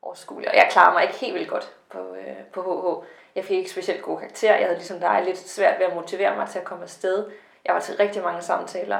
overskueligt. 0.02 0.50
Og 0.50 0.56
jeg 0.56 0.68
klarer 0.70 0.92
mig 0.92 1.02
ikke 1.02 1.14
helt 1.14 1.34
vildt 1.34 1.48
godt 1.48 1.72
på, 1.90 1.98
øh, 1.98 2.36
på 2.52 2.62
HH. 2.62 3.06
Jeg 3.36 3.44
fik 3.44 3.56
ikke 3.56 3.70
specielt 3.70 4.02
gode 4.02 4.18
karakterer. 4.18 4.56
Jeg 4.56 4.64
havde 4.66 4.78
ligesom 4.78 5.00
dig 5.00 5.22
lidt 5.24 5.38
svært 5.38 5.78
ved 5.78 5.86
at 5.86 5.94
motivere 5.94 6.36
mig 6.36 6.48
til 6.48 6.58
at 6.58 6.64
komme 6.64 6.84
afsted. 6.84 7.30
Jeg 7.64 7.74
var 7.74 7.80
til 7.80 7.96
rigtig 7.96 8.22
mange 8.22 8.42
samtaler 8.42 8.98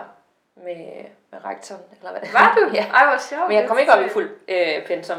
med, 0.55 1.05
med 1.31 1.45
rektoren. 1.45 1.83
Eller 1.97 2.11
hvad 2.11 2.29
var 2.33 2.55
du? 2.55 2.71
ja. 2.79 2.85
Ej, 2.95 3.07
hvor 3.07 3.19
sjovt. 3.19 3.49
Men 3.49 3.57
jeg 3.57 3.69
kom 3.69 3.79
ikke 3.79 3.93
op 3.93 4.07
i 4.07 4.09
fuld 4.09 4.31
øh, 4.49 4.87
pensum. 4.87 5.19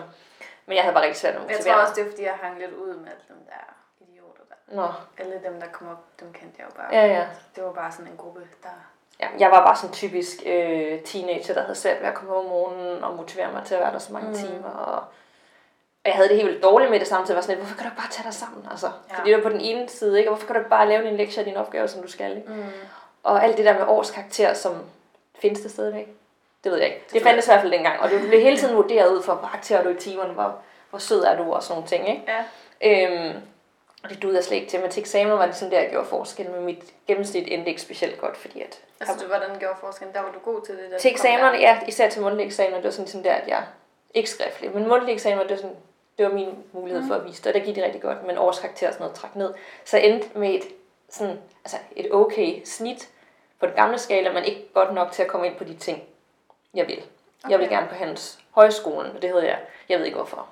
Men 0.66 0.76
jeg 0.76 0.84
havde 0.84 0.94
bare 0.94 1.04
rigtig 1.04 1.22
svært 1.22 1.34
at 1.34 1.42
motivere 1.42 1.64
Jeg 1.66 1.76
tror 1.76 1.82
også, 1.82 1.94
det 1.96 2.06
er 2.06 2.10
fordi, 2.10 2.24
jeg 2.24 2.34
hang 2.42 2.60
lidt 2.60 2.72
ud 2.72 2.96
med 2.96 3.12
dem 3.30 3.38
der 3.50 3.72
Nå. 4.72 4.88
Alle 5.18 5.42
dem, 5.44 5.60
der 5.60 5.68
kom 5.72 5.88
op, 5.88 6.04
dem 6.20 6.34
kendte 6.34 6.56
jeg 6.60 6.66
jo 6.70 6.76
bare. 6.76 6.96
Ja, 6.96 7.06
ja. 7.06 7.28
Det 7.56 7.64
var 7.64 7.72
bare 7.72 7.92
sådan 7.92 8.12
en 8.12 8.18
gruppe, 8.18 8.40
der... 8.64 8.70
Ja, 9.20 9.28
jeg 9.40 9.52
var 9.52 9.66
bare 9.66 9.76
sådan 9.76 9.94
typisk 9.94 10.38
øh, 10.46 11.02
teenager, 11.02 11.54
der 11.54 11.62
havde 11.62 11.76
svært 11.76 12.02
ved 12.02 12.08
at 12.08 12.14
komme 12.14 12.34
op 12.34 12.44
om 12.44 12.50
morgenen 12.50 13.04
og 13.04 13.16
motivere 13.16 13.52
mig 13.52 13.64
til 13.66 13.76
at 13.76 13.82
være 13.82 13.94
der 13.94 14.00
så 14.00 14.14
mange 14.14 14.30
mm. 14.30 14.36
timer. 14.36 14.70
Og, 14.70 15.04
og 16.04 16.08
jeg 16.08 16.16
havde 16.16 16.30
det 16.30 16.36
helt 16.36 16.48
vildt 16.48 16.64
dårligt 16.64 16.92
med 16.92 17.00
det 17.00 17.08
samtidig. 17.08 17.36
Var 17.36 17.42
sådan 17.42 17.56
lidt, 17.56 17.66
hvorfor 17.66 17.78
kan 17.78 17.86
du 17.86 17.92
ikke 17.92 18.02
bare 18.02 18.12
tage 18.12 18.26
dig 18.26 18.34
sammen? 18.34 18.68
Altså, 18.72 18.88
ja. 19.10 19.16
Fordi 19.18 19.30
det 19.30 19.38
var 19.38 19.44
på 19.44 19.50
den 19.50 19.62
ene 19.62 19.90
side, 19.90 20.20
ikke? 20.20 20.30
Og 20.30 20.36
hvorfor 20.36 20.48
kan 20.48 20.56
du 20.56 20.60
ikke 20.60 20.70
bare 20.70 20.90
lave 20.90 21.06
din 21.06 21.18
lektie 21.18 21.42
og 21.42 21.46
din 21.46 21.58
opgave, 21.58 21.88
som 21.88 22.02
du 22.02 22.08
skal? 22.08 22.38
Ikke? 22.38 22.50
Mm. 22.50 22.64
Og 23.24 23.44
alt 23.44 23.58
det 23.58 23.66
der 23.66 23.74
med 23.74 23.88
årskarakter, 23.88 24.54
som 24.54 24.74
findes 25.42 25.62
det 25.62 25.72
stadigvæk. 25.72 26.08
Det 26.64 26.72
ved 26.72 26.80
jeg 26.80 26.88
ikke. 26.88 27.04
Det, 27.06 27.14
det 27.14 27.22
fandtes 27.22 27.48
i 27.48 27.50
hvert 27.50 27.62
fald 27.62 27.72
dengang. 27.72 28.00
Og 28.00 28.12
du 28.12 28.20
blev 28.28 28.42
hele 28.42 28.58
tiden 28.58 28.76
vurderet 28.76 29.12
ud 29.12 29.24
for, 29.24 29.34
hvor 29.34 29.48
karakterer 29.48 29.84
du 29.84 29.90
i 29.90 29.96
timerne, 29.96 30.34
hvor, 30.34 30.56
hvor 30.90 31.00
sød 31.00 31.24
er 31.24 31.38
du 31.38 31.54
og 31.54 31.64
sådan 31.64 31.74
nogle 31.76 31.88
ting. 31.88 32.10
Ikke? 32.10 32.24
Ja. 32.82 33.28
Øhm, 33.28 33.36
og 34.04 34.10
det 34.10 34.22
duede 34.22 34.36
jeg 34.36 34.44
slet 34.44 34.58
ikke 34.58 34.70
til, 34.70 34.80
men 34.80 34.92
til 34.92 35.02
eksamen 35.02 35.40
var 35.40 35.46
det 35.46 35.56
sådan 35.56 35.72
der, 35.72 35.80
jeg 35.80 35.90
gjorde 35.90 36.08
forskel 36.08 36.50
med 36.50 36.60
mit 36.60 36.84
gennemsnit 37.08 37.48
endte 37.48 37.70
ikke 37.70 37.82
specielt 37.82 38.22
godt, 38.22 38.38
fordi 38.38 38.62
at... 38.62 38.80
Altså, 39.00 39.16
du, 39.22 39.28
hvordan 39.28 39.60
gjorde 39.60 39.76
forskel? 39.80 40.08
Der 40.14 40.22
var 40.22 40.32
du 40.32 40.40
god 40.40 40.62
til 40.62 40.78
det? 40.78 40.92
Der 40.92 40.98
til 40.98 41.12
eksamenerne, 41.12 41.58
ja, 41.58 41.80
især 41.88 42.10
til 42.10 42.22
mundtlige 42.22 42.46
eksamener, 42.48 42.76
det 42.76 42.86
var 42.86 42.92
sådan, 42.92 43.08
sådan 43.08 43.24
der, 43.24 43.34
at 43.34 43.48
jeg... 43.48 43.64
Ikke 44.14 44.30
skriftligt, 44.30 44.76
men 44.76 44.88
mundtlige 44.88 45.14
eksamener, 45.14 45.42
det 45.44 45.52
var 45.52 45.58
sådan, 45.58 45.76
det 46.22 46.30
var 46.30 46.36
min 46.36 46.64
mulighed 46.72 47.02
mm. 47.02 47.08
for 47.08 47.16
at 47.16 47.26
vise 47.26 47.44
det, 47.44 47.48
og 47.48 47.54
der 47.54 47.66
gik 47.66 47.76
det 47.76 47.84
rigtig 47.84 48.02
godt, 48.02 48.26
men 48.28 48.38
årskarakter 48.38 48.88
og 48.88 48.94
sådan 48.94 49.04
noget 49.04 49.18
trak 49.18 49.36
ned. 49.36 49.54
Så 49.86 49.98
jeg 49.98 50.06
endte 50.06 50.28
med 50.36 50.50
et, 50.54 50.64
sådan, 51.10 51.38
altså 51.64 51.78
et 51.96 52.14
okay 52.14 52.62
snit 52.66 53.10
på 53.60 53.66
den 53.66 53.76
gamle 53.76 53.98
skala, 53.98 54.34
men 54.34 54.44
ikke 54.44 54.68
godt 54.74 54.94
nok 54.94 55.12
til 55.12 55.24
at 55.24 55.28
komme 55.28 55.48
ind 55.48 55.56
på 55.56 55.64
de 55.64 55.76
ting, 55.76 56.04
jeg 56.74 56.88
vil. 56.88 57.04
Okay. 57.44 57.52
Jeg 57.52 57.60
vil 57.60 57.70
gerne 57.70 57.88
på 57.88 57.96
hans 57.96 58.40
højskolen, 58.52 59.16
og 59.16 59.22
det 59.22 59.30
hedder 59.30 59.46
jeg, 59.46 59.60
jeg 59.90 59.98
ved 59.98 60.06
ikke 60.06 60.16
hvorfor 60.16 60.48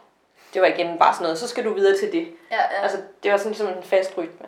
det 0.53 0.61
var 0.61 0.67
igen 0.67 0.97
bare 0.97 1.13
sådan 1.13 1.23
noget, 1.23 1.37
så 1.37 1.47
skal 1.47 1.65
du 1.65 1.73
videre 1.73 1.97
til 1.97 2.11
det. 2.11 2.27
Ja, 2.51 2.55
ja. 2.55 2.81
Altså, 2.81 2.97
det 3.23 3.31
var 3.31 3.37
sådan 3.37 3.53
som 3.53 3.67
en 3.67 3.83
fast 3.83 4.17
rytme. 4.17 4.47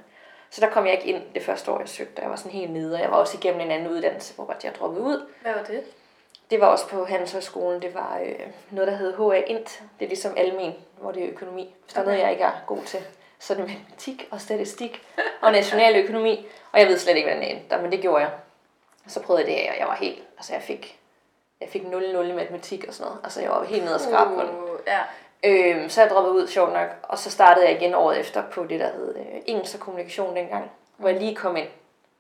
Så 0.50 0.62
der 0.62 0.70
kom 0.70 0.86
jeg 0.86 0.94
ikke 0.94 1.06
ind 1.06 1.24
det 1.34 1.44
første 1.44 1.72
år, 1.72 1.80
jeg 1.80 1.90
søgte. 1.90 2.22
Jeg 2.22 2.30
var 2.30 2.36
sådan 2.36 2.52
helt 2.52 2.72
nede, 2.72 2.96
og 2.96 3.02
jeg 3.02 3.12
var 3.12 3.18
også 3.18 3.38
igennem 3.38 3.62
en 3.62 3.72
anden 3.72 3.92
uddannelse, 3.92 4.34
hvor 4.36 4.56
jeg 4.64 4.76
droppede 4.76 5.02
ud. 5.02 5.26
Hvad 5.42 5.54
var 5.54 5.64
det? 5.64 5.84
Det 6.52 6.62
var 6.62 6.68
også 6.68 6.88
på 6.88 7.06
Handelshøjskolen. 7.06 7.82
Det 7.82 7.94
var 7.94 8.20
øh, 8.26 8.48
noget, 8.72 8.92
der 8.92 8.98
hed 8.98 9.14
HA 9.14 9.44
Int. 9.48 9.84
Det 10.00 10.06
er 10.06 10.10
ligesom 10.10 10.34
almen, 10.38 10.74
hvor 11.00 11.12
det 11.12 11.24
er 11.24 11.30
økonomi. 11.30 11.76
Hvis 11.84 11.94
der 11.94 12.02
okay. 12.02 12.08
er 12.08 12.12
noget, 12.12 12.24
jeg 12.24 12.32
ikke 12.32 12.44
er 12.44 12.64
god 12.68 12.84
til, 12.86 13.00
så 13.40 13.54
er 13.54 13.58
det 13.58 13.68
matematik 13.68 14.28
og 14.32 14.42
statistik 14.42 15.08
og 15.42 15.52
nationaløkonomi. 15.52 16.48
Og 16.72 16.80
jeg 16.80 16.88
ved 16.88 16.98
slet 16.98 17.16
ikke, 17.16 17.28
hvordan 17.30 17.44
det 17.44 17.52
endte 17.52 17.78
men 17.78 17.92
det 17.92 18.02
gjorde 18.02 18.24
jeg. 18.24 18.32
Så 19.08 19.22
prøvede 19.22 19.46
jeg 19.46 19.58
det, 19.58 19.70
og 19.72 19.80
jeg 19.80 19.88
var 19.88 19.96
helt... 19.96 20.24
Altså, 20.38 20.54
jeg 20.54 20.62
fik, 20.62 21.00
jeg 21.62 21.70
fik 21.70 21.82
0-0 21.82 21.96
i 22.22 22.32
matematik 22.32 22.86
og 22.88 22.94
sådan 22.94 23.08
noget. 23.08 23.20
Altså, 23.24 23.42
jeg 23.42 23.50
var 23.50 23.64
helt 23.64 23.84
nede 23.84 23.96
og 23.96 24.02
skrab 24.02 24.28
uh, 24.28 24.36
på 24.36 24.42
den. 24.42 24.56
Ja. 24.88 25.00
Øh, 25.44 25.90
så 25.90 26.02
jeg 26.02 26.10
droppede 26.10 26.36
ud, 26.36 26.48
sjovt 26.48 26.74
nok, 26.74 26.90
og 27.04 27.18
så 27.18 27.32
startede 27.32 27.66
jeg 27.66 27.82
igen 27.82 27.96
året 27.96 28.20
efter 28.20 28.44
på 28.52 28.66
det, 28.66 28.80
der 28.80 28.92
hed 28.92 29.16
øh, 29.16 29.42
engelsk 29.46 29.76
og 29.76 29.80
kommunikation 29.82 30.36
dengang, 30.36 30.72
hvor 30.98 31.10
jeg 31.10 31.20
lige 31.20 31.36
kom 31.36 31.58
ind, 31.58 31.68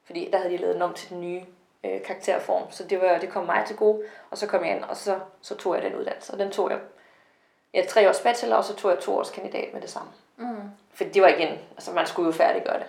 fordi 0.05 0.29
der 0.31 0.37
havde 0.37 0.53
de 0.53 0.57
lavet 0.57 0.73
den 0.73 0.81
om 0.81 0.93
til 0.93 1.09
den 1.09 1.21
nye 1.21 1.41
øh, 1.83 2.03
karakterform, 2.03 2.71
så 2.71 2.83
det, 2.83 3.01
var, 3.01 3.17
det 3.17 3.29
kom 3.29 3.45
mig 3.45 3.63
til 3.67 3.75
gode, 3.75 4.01
og 4.31 4.37
så 4.37 4.47
kom 4.47 4.65
jeg 4.65 4.75
ind, 4.75 4.83
og 4.83 4.97
så, 4.97 5.19
så 5.41 5.55
tog 5.55 5.75
jeg 5.75 5.83
den 5.83 5.95
uddannelse, 5.95 6.33
og 6.33 6.39
den 6.39 6.51
tog 6.51 6.69
jeg 6.69 6.79
ja, 7.73 7.85
tre 7.89 8.09
års 8.09 8.19
bachelor, 8.19 8.55
og 8.55 8.63
så 8.63 8.75
tog 8.75 8.91
jeg 8.91 8.99
to 8.99 9.17
års 9.17 9.29
kandidat 9.29 9.73
med 9.73 9.81
det 9.81 9.89
samme. 9.89 10.09
Mm. 10.37 10.71
For 10.93 11.03
det 11.03 11.21
var 11.21 11.27
igen, 11.27 11.59
altså 11.71 11.91
man 11.91 12.07
skulle 12.07 12.25
jo 12.25 12.31
færdiggøre 12.31 12.79
det. 12.79 12.87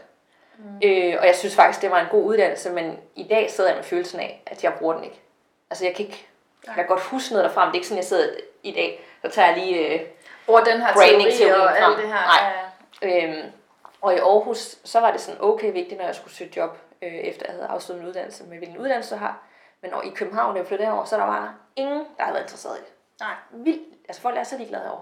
Mm. 0.59 0.81
Øh, 0.85 1.17
og 1.21 1.27
jeg 1.27 1.37
synes 1.37 1.55
faktisk, 1.55 1.83
det 1.83 1.91
var 1.91 2.01
en 2.01 2.09
god 2.11 2.25
uddannelse, 2.25 2.71
men 2.71 2.99
i 3.17 3.23
dag 3.23 3.51
sidder 3.51 3.71
jeg 3.71 3.77
med 3.77 3.85
følelsen 3.85 4.21
af, 4.21 4.43
at 4.47 4.65
jeg 4.65 4.73
bruger 4.79 4.95
den 4.95 5.05
ikke. 5.05 5.21
Altså 5.71 5.85
jeg 5.85 5.95
kan 5.95 6.07
ikke, 6.07 6.27
jeg 6.67 6.75
kan 6.75 6.87
godt 6.87 7.01
huske 7.01 7.33
noget 7.33 7.45
derfra, 7.45 7.65
men 7.65 7.69
det 7.69 7.75
er 7.75 7.79
ikke 7.79 7.87
sådan, 7.87 7.99
jeg 7.99 8.05
sidder 8.05 8.29
i 8.63 8.73
dag, 8.73 9.05
så 9.23 9.31
tager 9.31 9.49
jeg 9.49 9.59
lige 9.59 9.95
øh, 9.95 10.01
bruger 10.47 10.65
den 10.65 10.81
her 10.81 10.93
teori 10.93 11.61
og 11.61 11.79
alt 11.79 11.99
det 11.99 12.09
her. 12.09 12.43
Nej. 13.03 13.25
Øhm, 13.25 13.53
og 14.01 14.15
i 14.15 14.19
Aarhus, 14.19 14.79
så 14.85 15.01
var 15.01 15.13
det 15.13 15.21
sådan 15.21 15.41
okay 15.41 15.73
vigtigt, 15.73 16.01
når 16.01 16.07
jeg 16.07 16.15
skulle 16.15 16.35
søge 16.35 16.53
job, 16.57 16.79
øh, 17.03 17.13
efter 17.15 17.47
jeg 17.49 17.55
havde 17.55 17.67
afsluttet 17.67 18.03
min 18.03 18.09
uddannelse 18.09 18.45
med 18.45 18.59
hvilken 18.59 18.79
uddannelse 18.79 19.15
jeg 19.15 19.21
har. 19.21 19.43
Men 19.83 19.95
og 19.95 20.05
i 20.07 20.11
København, 20.11 20.55
da 20.55 20.59
jeg 20.59 20.67
flyttede 20.67 20.89
derover, 20.89 21.05
så 21.05 21.17
der 21.17 21.25
var 21.25 21.55
ingen, 21.77 21.99
der 21.99 22.23
havde 22.23 22.35
været 22.35 22.45
interesseret 22.45 22.77
i 22.77 22.81
det. 22.81 22.89
Nej. 23.21 23.35
Vildt. 23.51 23.83
Altså 24.09 24.23
folk 24.23 24.37
er 24.39 24.43
så 24.43 24.57
ligeglade 24.57 24.91
over. 24.93 25.01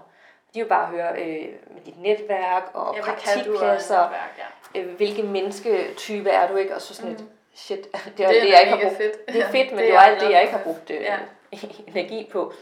De 0.53 0.59
vil 0.61 0.67
bare 0.69 0.85
høre 0.87 1.11
øh, 1.21 1.47
med 1.73 1.81
dit 1.85 1.99
netværk 1.99 2.63
og 2.73 2.95
Ja, 2.95 3.01
praktikpladser, 3.01 4.01
netværk, 4.01 4.39
ja. 4.75 4.79
øh, 4.81 4.95
hvilke 4.95 5.23
mennesketype 5.23 6.29
er 6.29 6.47
du, 6.47 6.55
ikke? 6.55 6.75
Og 6.75 6.81
så 6.81 6.93
sådan 6.95 7.09
mm. 7.09 7.15
et, 7.15 7.25
shit, 7.53 7.79
det 7.93 7.93
er, 7.93 8.07
Det 8.07 8.17
det, 8.17 8.37
er 8.37 8.41
det 8.41 8.51
jeg 8.51 8.59
ikke 8.61 8.71
har 8.73 8.79
brugt. 8.83 8.97
fedt. 8.97 9.27
Det 9.27 9.41
er 9.41 9.49
fedt, 9.51 9.71
men 9.71 9.79
det, 9.79 9.87
Det 9.87 9.87
det 9.87 9.93
er 9.95 9.99
er 9.99 10.01
alt 10.03 10.21
det, 10.21 10.31
jeg 10.31 10.41
ikke 10.41 10.53
har 10.53 10.63
brugt 10.63 10.89
øh, 10.89 11.01
Ja. 11.01 11.17
energi 11.87 12.29
på. 12.31 12.53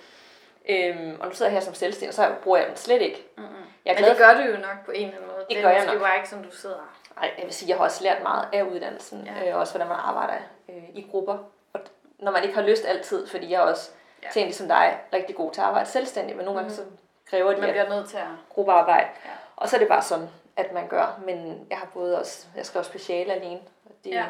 Øhm, 0.69 1.17
og 1.19 1.27
nu 1.27 1.33
sidder 1.33 1.51
jeg 1.51 1.53
her 1.59 1.65
som 1.65 1.73
selvstændig, 1.73 2.13
så 2.15 2.31
bruger 2.43 2.57
jeg 2.57 2.67
den 2.67 2.75
slet 2.77 3.01
ikke. 3.01 3.27
Mm-hmm. 3.37 3.55
Jeg 3.85 3.91
er 3.91 3.95
Men 3.95 3.97
glad 4.03 4.09
det 4.09 4.17
for, 4.17 4.25
gør 4.25 4.41
du 4.41 4.49
jo 4.51 4.57
nok 4.57 4.85
på 4.85 4.91
en 4.91 5.03
eller 5.05 5.15
anden 5.17 5.29
måde. 5.35 5.45
Det 5.49 5.57
er 5.57 5.61
gør 5.61 5.69
jeg 5.69 5.85
nok. 5.85 5.99
bare 6.01 6.15
ikke, 6.15 6.29
som 6.29 6.43
du 6.43 6.51
sidder. 6.51 6.95
Jeg 7.21 7.45
vil 7.45 7.53
sige, 7.53 7.69
jeg 7.69 7.77
har 7.77 7.83
også 7.83 8.03
lært 8.03 8.23
meget 8.23 8.47
af 8.53 8.63
uddannelsen, 8.63 9.25
Ja. 9.43 9.49
øh, 9.51 9.57
også 9.59 9.73
hvordan 9.73 9.87
man 9.87 9.97
arbejder 9.99 10.33
øh, 10.69 10.83
i 10.93 11.07
grupper. 11.11 11.37
Og 11.73 11.79
når 12.19 12.31
man 12.31 12.43
ikke 12.43 12.55
har 12.55 12.61
lyst 12.61 12.85
altid, 12.85 13.27
fordi 13.27 13.49
jeg 13.51 13.57
er 13.57 13.61
også, 13.71 13.91
Ja. 14.21 14.27
ja. 14.27 14.31
tænkt 14.33 14.47
ligesom 14.47 14.67
dig, 14.67 14.99
rigtig 15.13 15.35
god 15.35 15.51
til 15.51 15.61
at 15.61 15.67
arbejde 15.67 15.89
selvstændigt, 15.89 16.37
men 16.37 16.45
nogle 16.45 16.59
gange 16.59 16.75
så 16.75 16.81
kræver 17.29 17.53
de, 17.53 17.59
Man 17.61 17.69
at 17.69 17.73
bliver 17.73 17.89
nødt 17.89 18.09
til 18.09 18.17
at... 18.17 18.23
gruppearbejde. 18.49 19.07
Ja. 19.25 19.29
Og 19.55 19.69
så 19.69 19.75
er 19.75 19.79
det 19.79 19.87
bare 19.87 20.01
sådan, 20.01 20.29
at 20.55 20.73
man 20.73 20.87
gør. 20.87 21.19
Men 21.25 21.67
jeg 21.69 21.77
har 21.77 21.87
både 21.93 22.19
også, 22.19 22.47
jeg 22.55 22.65
skrev 22.65 22.83
speciale 22.83 23.33
alene. 23.33 23.59
Og 23.85 23.91
det, 24.03 24.09
Ja. 24.11 24.25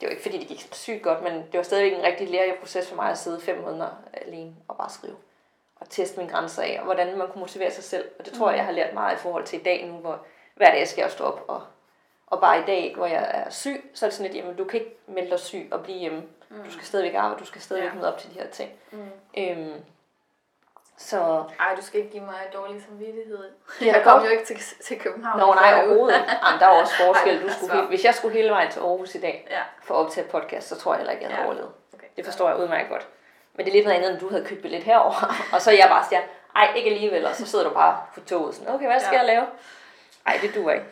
det 0.00 0.06
var 0.06 0.10
ikke 0.10 0.22
fordi, 0.22 0.38
det 0.38 0.48
gik 0.48 0.68
sygt 0.72 1.02
godt, 1.02 1.22
men 1.22 1.32
det 1.34 1.56
var 1.58 1.62
stadigvæk 1.62 1.98
en 1.98 2.04
rigtig 2.04 2.28
lærerig 2.30 2.54
proces 2.60 2.88
for 2.88 2.96
mig 2.96 3.10
at 3.10 3.18
sidde 3.18 3.40
fem 3.40 3.60
måneder 3.60 3.88
alene 4.12 4.52
og 4.68 4.76
bare 4.76 4.90
skrive. 4.90 5.16
Og 5.80 5.90
teste 5.90 6.18
mine 6.18 6.32
grænser 6.32 6.62
af, 6.62 6.76
og 6.78 6.84
hvordan 6.84 7.18
man 7.18 7.28
kunne 7.28 7.40
motivere 7.40 7.70
sig 7.70 7.84
selv. 7.84 8.08
Og 8.18 8.24
det 8.26 8.32
tror 8.32 8.48
jeg, 8.50 8.56
jeg 8.56 8.64
har 8.64 8.72
lært 8.72 8.94
meget 8.94 9.14
i 9.16 9.18
forhold 9.18 9.44
til 9.44 9.60
i 9.60 9.62
dag 9.62 9.86
nu, 9.86 9.94
hvor 9.96 10.18
hver 10.54 10.70
dag 10.70 10.88
skal 10.88 11.02
jeg 11.02 11.10
stå 11.10 11.24
op. 11.24 11.44
Og, 11.48 11.62
og 12.26 12.40
bare 12.40 12.60
i 12.60 12.64
dag, 12.66 12.94
hvor 12.96 13.06
jeg 13.06 13.30
er 13.34 13.50
syg, 13.50 13.90
så 13.94 14.06
er 14.06 14.10
det 14.10 14.16
sådan 14.16 14.32
lidt, 14.32 14.44
jamen 14.44 14.56
du 14.56 14.64
kan 14.64 14.80
ikke 14.80 14.96
melde 15.06 15.30
dig 15.30 15.38
syg 15.40 15.68
og 15.72 15.82
blive 15.82 15.98
hjemme. 15.98 16.22
Du 16.66 16.70
skal 16.70 16.84
stadigvæk 16.84 17.14
arbejde, 17.14 17.40
du 17.40 17.46
skal 17.46 17.60
stadigvæk 17.60 17.90
Ja. 17.90 17.94
møde 17.94 18.12
op 18.12 18.18
til 18.18 18.30
de 18.34 18.38
her 18.40 18.46
ting. 18.46 18.70
Mm. 18.90 19.10
Øhm, 19.38 19.74
så 20.98 21.44
Ej, 21.60 21.74
du 21.76 21.82
skal 21.82 22.00
ikke 22.00 22.12
give 22.12 22.24
mig 22.24 22.34
dårlig 22.54 22.82
samvittighed. 22.88 23.50
Ja, 23.80 23.86
Jeg 23.86 24.02
kom 24.04 24.22
jo 24.24 24.28
ikke 24.28 24.44
til, 24.44 24.56
til 24.84 25.00
København. 25.00 25.40
Nå 25.40 25.54
nej, 25.54 25.74
overhovedet. 25.86 26.14
Jamen, 26.14 26.60
der 26.60 26.66
er 26.66 26.80
også 26.80 26.92
forskel. 27.06 27.42
Du 27.42 27.48
skulle 27.52 27.72
helt, 27.74 27.88
hvis 27.88 28.04
jeg 28.04 28.14
skulle 28.14 28.34
hele 28.36 28.50
vejen 28.50 28.70
til 28.70 28.80
Aarhus 28.80 29.14
i 29.14 29.20
dag 29.20 29.46
Ja, 29.50 29.60
for 29.82 29.94
at 29.94 29.98
optage 30.06 30.26
podcast, 30.28 30.68
så 30.68 30.76
tror 30.78 30.92
jeg 30.92 30.98
heller 30.98 31.12
ikke, 31.12 31.24
jeg 31.24 31.30
havde 31.30 31.40
Ja. 31.42 31.46
overlevet. 31.46 31.70
okay. 31.94 32.06
Det 32.16 32.24
forstår 32.24 32.48
jeg 32.48 32.58
udmærket 32.58 32.88
godt. 32.90 33.06
Men 33.54 33.66
det 33.66 33.70
er 33.70 33.74
lidt 33.74 33.84
noget 33.84 33.96
andet, 33.98 34.10
end 34.10 34.20
du 34.20 34.28
havde 34.28 34.44
købt 34.44 34.62
billet 34.62 34.82
herover. 34.82 35.34
og 35.54 35.60
så 35.62 35.70
er 35.70 35.74
jeg 35.74 35.88
bare 35.88 36.04
siger, 36.08 36.20
ej, 36.56 36.72
ikke 36.76 36.90
alligevel. 36.90 37.26
Og 37.26 37.34
så 37.34 37.46
sidder 37.46 37.68
du 37.68 37.74
bare 37.74 38.02
på 38.14 38.20
toget 38.20 38.54
sådan, 38.54 38.74
okay, 38.74 38.86
hvad 38.86 39.00
skal 39.00 39.12
Ja. 39.12 39.18
jeg 39.18 39.26
lave? 39.26 39.46
Ej, 40.26 40.38
det 40.42 40.54
duer 40.54 40.72
ikke. 40.72 40.86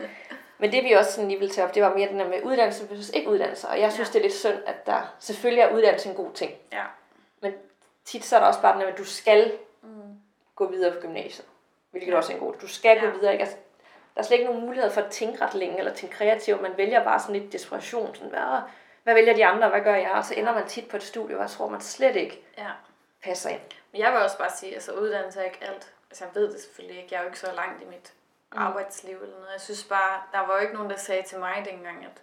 Men 0.58 0.72
det 0.72 0.84
vi 0.84 0.92
også 0.92 1.12
sådan 1.12 1.28
lige 1.28 1.38
ville 1.38 1.54
tage 1.54 1.66
op, 1.66 1.74
det 1.74 1.82
var 1.82 1.94
mere 1.94 2.08
den 2.08 2.18
der 2.20 2.28
med 2.28 2.42
uddannelse 2.42 2.90
versus 2.90 3.08
ikke 3.10 3.30
uddannelse. 3.30 3.68
Og 3.68 3.80
jeg 3.80 3.92
synes, 3.92 4.08
Ja. 4.08 4.12
det 4.12 4.18
er 4.18 4.22
lidt 4.22 4.34
synd, 4.34 4.58
at 4.66 4.86
der 4.86 5.14
selvfølgelig 5.18 5.62
er 5.62 5.72
uddannelse 5.74 6.08
en 6.08 6.14
god 6.14 6.32
ting. 6.32 6.52
Ja. 6.72 6.84
Men 7.40 7.54
tit 8.04 8.24
så 8.24 8.36
er 8.36 8.40
der 8.40 8.46
også 8.46 8.60
bare 8.60 8.72
den 8.72 8.80
der 8.80 8.86
med, 8.86 8.92
at 8.92 8.98
du 8.98 9.04
skal 9.04 9.52
Mm. 9.82 9.90
gå 10.56 10.70
videre 10.70 10.92
på 10.94 11.00
gymnasiet. 11.00 11.46
Hvilket 11.90 12.10
Ja. 12.12 12.16
også 12.16 12.32
er 12.32 12.36
en 12.36 12.42
god. 12.42 12.54
Du 12.54 12.68
skal 12.68 12.96
Ja. 12.98 13.04
gå 13.04 13.10
videre. 13.10 13.32
Ikke? 13.32 13.42
Altså, 13.44 13.56
der 14.14 14.20
er 14.20 14.24
slet 14.24 14.38
ikke 14.38 14.50
nogen 14.50 14.66
mulighed 14.66 14.90
for 14.90 15.00
at 15.00 15.10
tænke 15.10 15.44
ret 15.44 15.54
længe, 15.54 15.78
eller 15.78 15.94
tænke 15.94 16.14
kreativt. 16.16 16.62
Man 16.62 16.76
vælger 16.76 17.04
bare 17.04 17.20
sådan 17.20 17.36
lidt 17.36 17.52
desperation. 17.52 18.14
Sådan, 18.14 18.30
hvad, 18.30 18.60
hvad 19.02 19.14
vælger 19.14 19.34
de 19.34 19.46
andre, 19.46 19.68
hvad 19.68 19.80
gør 19.80 19.94
jeg? 19.94 20.10
Og 20.10 20.24
så 20.24 20.34
ender 20.34 20.52
man 20.54 20.66
tit 20.68 20.88
på 20.88 20.96
et 20.96 21.02
studie, 21.02 21.34
hvor 21.34 21.42
jeg 21.44 21.50
tror, 21.50 21.68
man 21.68 21.80
slet 21.80 22.16
ikke 22.16 22.42
Ja. 22.58 22.68
passer 23.24 23.50
ind. 23.50 23.60
Men 23.92 24.00
jeg 24.00 24.12
vil 24.12 24.20
også 24.22 24.38
bare 24.38 24.50
sige, 24.50 24.74
altså 24.74 24.92
uddannelse 24.92 25.40
er 25.40 25.44
ikke 25.44 25.58
alt. 25.62 25.92
Altså 26.10 26.24
jeg 26.24 26.34
ved 26.34 26.52
det 26.52 26.60
selvfølgelig 26.60 26.96
ikke. 27.02 27.08
Jeg 27.14 27.18
er 27.18 27.22
jo 27.22 27.28
ikke 27.28 27.38
så 27.40 27.52
langt 27.54 27.82
i 27.82 27.84
mit. 27.84 28.12
Arbejdsliv 28.56 29.16
eller 29.22 29.36
noget. 29.38 29.52
Jeg 29.52 29.60
synes 29.60 29.84
bare, 29.84 30.20
der 30.32 30.38
var 30.46 30.54
jo 30.54 30.60
ikke 30.60 30.74
nogen, 30.74 30.90
der 30.90 30.96
sagde 30.96 31.22
til 31.22 31.38
mig 31.38 31.66
dengang, 31.70 32.04
at 32.04 32.22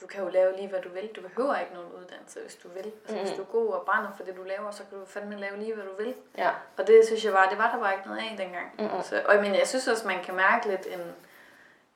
du 0.00 0.06
kan 0.06 0.22
jo 0.22 0.28
lave 0.28 0.56
lige, 0.56 0.68
hvad 0.68 0.80
du 0.80 0.88
vil. 0.88 1.08
Du 1.16 1.20
behøver 1.22 1.58
ikke 1.58 1.74
nogen 1.74 1.92
uddannelse, 1.92 2.40
hvis 2.40 2.54
du 2.56 2.68
vil. 2.68 2.84
Altså 3.04 3.14
Mm. 3.16 3.20
hvis 3.20 3.30
du 3.36 3.42
er 3.42 3.46
god 3.46 3.72
og 3.72 3.82
brænder 3.86 4.10
for 4.16 4.24
det, 4.24 4.36
du 4.36 4.42
laver, 4.42 4.70
så 4.70 4.82
kan 4.90 4.98
du 4.98 5.04
fandme 5.06 5.36
lave 5.36 5.56
lige, 5.58 5.74
hvad 5.74 5.84
du 5.84 5.96
vil. 6.04 6.14
Ja. 6.38 6.50
Og 6.78 6.86
det 6.86 7.06
synes 7.06 7.24
jeg 7.24 7.32
bare, 7.32 7.50
det 7.50 7.58
var 7.58 7.70
der 7.70 7.78
bare 7.78 7.94
ikke 7.94 8.06
noget 8.08 8.20
af 8.20 8.34
dengang. 8.38 8.72
Mm-mm. 8.78 9.02
Så, 9.02 9.22
og 9.26 9.34
jeg, 9.34 9.42
mener, 9.42 9.58
jeg 9.58 9.68
synes 9.68 9.88
også, 9.88 10.06
man 10.06 10.24
kan 10.24 10.34
mærke 10.34 10.68
lidt 10.68 10.86
en, 10.86 11.14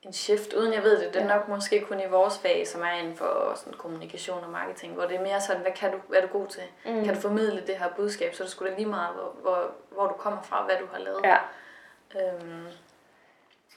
en 0.01 0.13
shift, 0.13 0.53
uden 0.53 0.73
jeg 0.73 0.83
ved 0.83 0.99
det. 1.01 1.13
Det 1.13 1.21
er 1.21 1.25
Ja. 1.25 1.35
nok 1.37 1.47
måske 1.47 1.81
kun 1.81 1.99
i 1.99 2.05
vores 2.09 2.39
fag, 2.39 2.67
som 2.67 2.81
er 2.81 2.91
inden 2.91 3.15
for 3.17 3.53
sådan, 3.55 3.73
kommunikation 3.73 4.43
og 4.43 4.49
marketing, 4.49 4.93
hvor 4.93 5.05
det 5.05 5.15
er 5.15 5.21
mere 5.21 5.41
sådan, 5.41 5.61
hvad, 5.61 5.71
kan 5.71 5.91
du, 5.91 5.97
hvad 6.07 6.19
er 6.21 6.27
du 6.27 6.39
god 6.39 6.47
til? 6.47 6.63
Mm. 6.85 7.03
Kan 7.05 7.13
du 7.15 7.19
formidle 7.21 7.67
det 7.67 7.77
her 7.77 7.89
budskab, 7.95 8.33
så 8.35 8.43
er 8.43 8.45
det 8.45 8.51
sgu 8.51 8.65
da 8.65 8.75
lige 8.75 8.85
meget, 8.89 9.15
hvor, 9.15 9.35
hvor, 9.41 9.71
hvor 9.91 10.07
du 10.07 10.13
kommer 10.13 10.41
fra, 10.41 10.59
og 10.59 10.65
hvad 10.65 10.75
du 10.77 10.85
har 10.91 10.99
lavet. 10.99 11.21
Ja. 11.23 11.37
Øhm, 12.15 12.67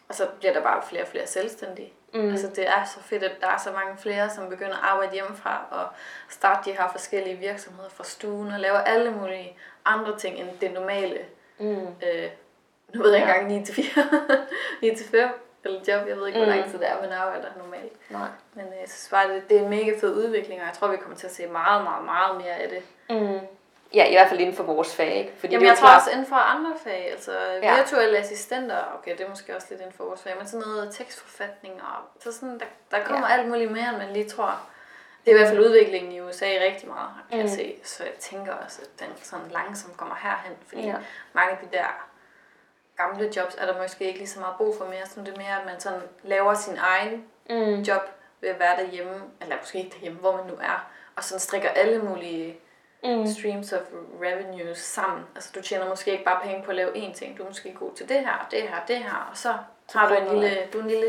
og 0.09 0.15
så 0.15 0.27
bliver 0.39 0.53
der 0.53 0.63
bare 0.63 0.83
flere 0.89 1.03
og 1.03 1.09
flere 1.09 1.27
selvstændige. 1.27 1.93
Mm. 2.15 2.21
Mm. 2.21 2.29
Altså 2.31 2.47
det 2.57 2.69
er 2.69 2.85
så 2.85 3.01
fedt, 3.03 3.23
at 3.23 3.33
der 3.41 3.47
er 3.47 3.57
så 3.59 3.73
mange 3.73 3.97
flere, 3.99 4.31
som 4.31 4.49
begynder 4.49 4.73
at 4.77 4.83
arbejde 4.83 5.13
hjemmefra 5.13 5.65
og 5.71 5.87
starte 6.29 6.71
de 6.71 6.77
her 6.77 6.89
forskellige 6.91 7.37
virksomheder 7.37 7.89
fra 7.89 8.05
stuen 8.05 8.53
og 8.53 8.61
lave 8.61 8.89
alle 8.89 9.11
mulige 9.11 9.59
andre 9.85 10.19
ting 10.19 10.39
end 10.39 10.49
det 10.61 10.73
normale. 10.73 11.19
Mm. 11.59 11.67
Øh, 11.87 12.31
nu 12.95 13.03
ved 13.03 13.11
jeg 13.13 13.21
ikke 13.21 13.33
Ja. 13.33 13.41
engang 13.41 13.59
9 13.61 13.65
til 13.65 13.75
4, 13.75 14.05
9 14.83 14.95
til 14.97 15.07
5 15.07 15.29
eller 15.65 15.79
job. 15.89 16.09
Jeg 16.09 16.17
ved 16.17 16.27
ikke, 16.27 16.39
hvor 16.39 16.47
Mm. 16.47 16.53
lang 16.59 16.71
tid 16.71 16.79
det 16.79 16.89
er, 16.89 17.01
man 17.01 17.13
arbejder 17.13 17.49
normalt. 17.59 18.11
Nej. 18.11 18.29
Men 18.55 18.65
øh, 18.67 18.71
jeg 18.81 18.89
synes 18.89 19.09
bare, 19.11 19.29
det, 19.35 19.49
det 19.51 19.57
er 19.59 19.63
en 19.63 19.71
mega 19.71 19.93
fed 20.01 20.15
udvikling, 20.15 20.61
og 20.61 20.67
jeg 20.67 20.75
tror, 20.75 20.89
vi 20.89 20.97
kommer 20.97 21.17
til 21.17 21.27
at 21.27 21.33
se 21.33 21.47
meget, 21.47 21.85
meget, 21.85 22.05
meget 22.05 22.37
mere 22.37 22.55
af 22.55 22.69
det. 22.69 22.83
Mm. 23.11 23.39
Ja, 23.95 24.05
i 24.05 24.13
hvert 24.13 24.29
fald 24.29 24.41
inden 24.41 24.57
for 24.57 24.63
vores 24.63 24.95
fag, 24.95 25.15
ikke? 25.15 25.33
Fordi 25.39 25.53
Jamen, 25.53 25.65
det 25.65 25.71
jeg 25.71 25.79
tror 25.79 25.87
klart, 25.87 26.01
også 26.01 26.11
inden 26.11 26.27
for 26.27 26.37
andre 26.37 26.73
fag, 26.85 27.09
altså 27.11 27.33
Ja. 27.63 27.77
virtuelle 27.77 28.19
assistenter, 28.19 28.79
okay, 28.99 29.13
det 29.13 29.21
er 29.21 29.29
måske 29.29 29.57
også 29.57 29.67
lidt 29.71 29.81
inden 29.81 29.95
for 29.97 30.05
vores 30.05 30.23
fag, 30.23 30.35
men 30.39 30.47
sådan 30.47 30.67
noget 30.67 30.95
tekstforfatning, 30.95 31.75
og 31.75 32.23
så 32.23 32.33
sådan, 32.33 32.59
der, 32.61 32.67
der 32.91 33.05
kommer 33.05 33.29
ja. 33.29 33.35
alt 33.39 33.49
muligt 33.49 33.73
mere, 33.73 33.89
end 33.89 33.97
man 33.97 34.13
lige 34.13 34.29
tror. 34.29 34.61
Det 35.25 35.33
er 35.33 35.37
i 35.37 35.39
hvert 35.39 35.49
fald 35.49 35.61
udviklingen 35.61 36.13
i 36.13 36.21
USA 36.21 36.47
rigtig 36.47 36.89
meget, 36.89 37.09
kan 37.31 37.39
mm. 37.39 37.45
jeg 37.45 37.51
se. 37.51 37.77
Så 37.85 38.05
jeg 38.05 38.13
tænker 38.21 38.53
også, 38.55 38.83
at 38.83 39.01
den 39.01 39.09
sådan 39.23 39.47
langsomt 39.51 39.97
kommer 39.97 40.15
herhen, 40.23 40.53
fordi 40.69 40.83
Ja. 40.83 40.95
mange 41.33 41.51
af 41.53 41.59
de 41.59 41.77
der 41.77 42.07
gamle 42.97 43.33
jobs 43.37 43.55
er 43.59 43.67
der 43.67 43.83
måske 43.83 44.05
ikke 44.05 44.19
lige 44.19 44.29
så 44.29 44.41
meget 44.41 44.57
brug 44.57 44.75
for 44.79 44.85
mere. 44.85 45.07
Så 45.07 45.21
det 45.21 45.29
er 45.35 45.37
mere, 45.37 45.61
at 45.61 45.67
man 45.67 45.81
sådan 45.81 46.01
laver 46.23 46.55
sin 46.55 46.79
egen 46.79 47.25
mm. 47.51 47.81
job 47.83 48.03
ved 48.41 48.49
at 48.49 48.61
være 48.61 48.77
derhjemme, 48.77 49.23
eller 49.41 49.57
måske 49.61 49.79
ikke 49.79 49.91
derhjemme, 49.91 50.19
hvor 50.19 50.37
man 50.37 50.47
nu 50.47 50.55
er, 50.63 50.87
og 51.17 51.25
sådan 51.25 51.41
strikker 51.41 51.69
alle 51.69 51.99
mulige 51.99 52.61
Mm. 53.07 53.27
streams 53.27 53.73
of 53.73 53.81
revenues 54.23 54.79
sammen. 54.79 55.25
Altså 55.35 55.51
du 55.55 55.63
tjener 55.63 55.89
måske 55.89 56.11
ikke 56.13 56.25
bare 56.25 56.41
penge 56.45 56.63
på 56.63 56.71
at 56.71 56.77
lave 56.77 56.91
én 56.97 57.15
ting, 57.15 57.39
du 57.39 57.43
er 57.43 57.47
måske 57.47 57.73
god 57.81 57.91
til 57.97 58.09
det 58.09 58.17
her, 58.21 58.47
det 58.51 58.63
her, 58.63 58.77
det 58.89 58.97
her, 58.97 59.29
og 59.31 59.37
så 59.37 59.53
har 59.95 60.09
du 60.09 60.15
en 60.15 60.41
lille, 60.41 60.57
du 60.73 60.79
en 60.81 60.89
lille 60.89 61.07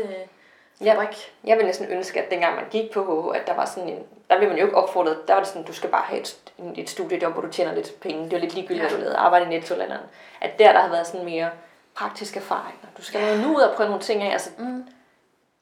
Ja. 0.84 0.92
fabrik. 0.94 1.32
Jeg 1.44 1.56
ville 1.56 1.66
næsten 1.66 1.86
ønske, 1.88 2.22
at 2.22 2.30
dengang 2.30 2.54
man 2.54 2.64
gik 2.70 2.90
på 2.90 3.30
HH, 3.32 3.36
at 3.40 3.46
der 3.46 3.54
var 3.54 3.64
sådan 3.64 3.88
en... 3.88 3.98
Der 4.30 4.38
blev 4.38 4.48
man 4.48 4.58
jo 4.58 4.64
ikke 4.64 4.76
opfordret. 4.76 5.28
Der 5.28 5.34
var 5.34 5.40
det 5.40 5.48
sådan, 5.48 5.62
du 5.64 5.72
skal 5.72 5.90
bare 5.90 6.02
have 6.04 6.20
et, 6.20 6.36
et 6.76 6.90
studiejob, 6.90 7.32
hvor 7.32 7.42
du 7.42 7.48
tjener 7.48 7.74
lidt 7.74 8.00
penge. 8.00 8.24
Det 8.24 8.32
var 8.32 8.38
lidt 8.38 8.54
ligegyldigt, 8.54 8.82
Ja. 8.84 8.88
hvad 8.88 8.96
du 8.98 9.02
lavede. 9.02 9.16
Arbejde 9.16 9.44
i 9.44 9.48
Netto 9.48 9.74
eller 9.74 9.84
andet. 9.84 10.00
At 10.40 10.58
der, 10.58 10.72
der 10.72 10.80
har 10.80 10.88
været 10.88 11.06
sådan 11.06 11.24
mere 11.24 11.50
praktisk 11.94 12.36
erfaring. 12.36 12.78
Du 12.98 13.02
skal 13.02 13.20
noget 13.20 13.40
nu 13.40 13.56
ud 13.56 13.60
og 13.60 13.76
prøve 13.76 13.88
nogle 13.88 14.02
ting 14.04 14.22
af. 14.22 14.32
Altså, 14.32 14.50
Mm. 14.58 14.84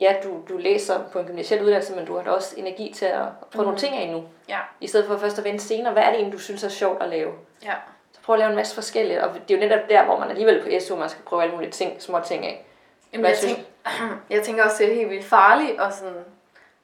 Ja, 0.00 0.16
du, 0.24 0.40
du 0.48 0.56
læser 0.56 1.08
på 1.12 1.18
en 1.18 1.26
gymnasiel 1.26 1.62
uddannelse, 1.62 1.94
men 1.96 2.04
du 2.06 2.16
har 2.16 2.22
da 2.22 2.30
også 2.30 2.54
energi 2.56 2.92
til 2.96 3.06
at 3.06 3.26
prøve 3.52 3.62
mm. 3.62 3.64
nogle 3.64 3.78
ting 3.78 3.96
af 3.96 4.08
nu. 4.08 4.24
Ja, 4.48 4.58
I 4.80 4.86
stedet 4.86 5.06
for 5.06 5.16
først 5.18 5.38
at 5.38 5.44
vente 5.44 5.64
senere, 5.64 5.92
hvad 5.92 6.02
er 6.02 6.06
det 6.06 6.14
egentlig, 6.14 6.32
du 6.32 6.38
synes 6.42 6.64
er 6.64 6.68
sjovt 6.68 7.02
at 7.02 7.08
lave? 7.08 7.32
ja. 7.64 7.74
Så 8.12 8.20
prøv 8.22 8.34
at 8.34 8.38
lave 8.38 8.50
en 8.50 8.56
masse 8.56 8.74
forskellige. 8.74 9.24
Og 9.24 9.34
det 9.34 9.54
er 9.54 9.54
jo 9.62 9.68
netop 9.68 9.88
der, 9.88 10.04
hvor 10.04 10.18
man 10.18 10.28
alligevel 10.30 10.62
på 10.62 10.68
SU, 10.80 10.96
man 10.96 11.08
skal 11.08 11.22
prøve 11.24 11.42
alle 11.42 11.54
mulige 11.54 11.70
ting, 11.70 12.02
små 12.02 12.20
ting 12.20 12.46
af. 12.46 12.66
Jamen, 13.12 13.22
Hvad 13.22 13.30
jeg, 13.30 13.38
synes- 13.38 13.54
tænk, 13.54 13.66
jeg 14.30 14.42
tænker 14.42 14.64
også, 14.64 14.76
det 14.78 14.90
er 14.90 14.94
helt 14.94 15.10
vildt 15.10 15.24
farligt 15.24 15.80
at 15.80 15.94
sådan, 15.94 16.24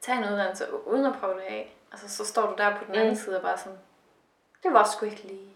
tage 0.01 0.17
en 0.17 0.23
uddannelse 0.23 0.65
uden 0.85 1.05
at 1.05 1.13
prøve 1.19 1.33
det 1.33 1.41
af. 1.49 1.75
Altså, 1.91 2.09
så 2.17 2.25
står 2.25 2.41
du 2.45 2.53
der 2.57 2.69
på 2.69 2.83
den 2.87 2.95
anden 2.95 3.09
Mm. 3.09 3.15
side 3.15 3.35
og 3.35 3.41
bare 3.41 3.57
sådan, 3.57 3.77
det 4.63 4.73
var 4.73 4.89
sgu 4.93 5.05
ikke 5.05 5.23
lige, 5.23 5.49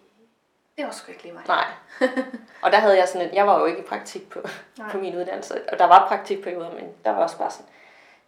det 0.77 0.85
var 0.85 0.91
sgu 0.91 1.11
ikke 1.11 1.23
lige 1.23 1.33
mig. 1.33 1.43
Nej. 1.47 1.65
og 2.63 2.71
der 2.71 2.77
havde 2.77 2.97
jeg 2.97 3.07
sådan 3.07 3.27
et, 3.27 3.33
jeg 3.33 3.47
var 3.47 3.59
jo 3.59 3.65
ikke 3.65 3.79
i 3.79 3.83
praktik 3.83 4.29
på, 4.29 4.39
Nej. 4.77 4.89
på 4.91 4.97
min 4.97 5.15
uddannelse, 5.15 5.61
og 5.71 5.79
der 5.79 5.85
var 5.85 6.07
praktikperioder, 6.07 6.71
men 6.71 6.93
der 7.05 7.11
var 7.11 7.23
også 7.23 7.37
bare 7.37 7.51
sådan, 7.51 7.65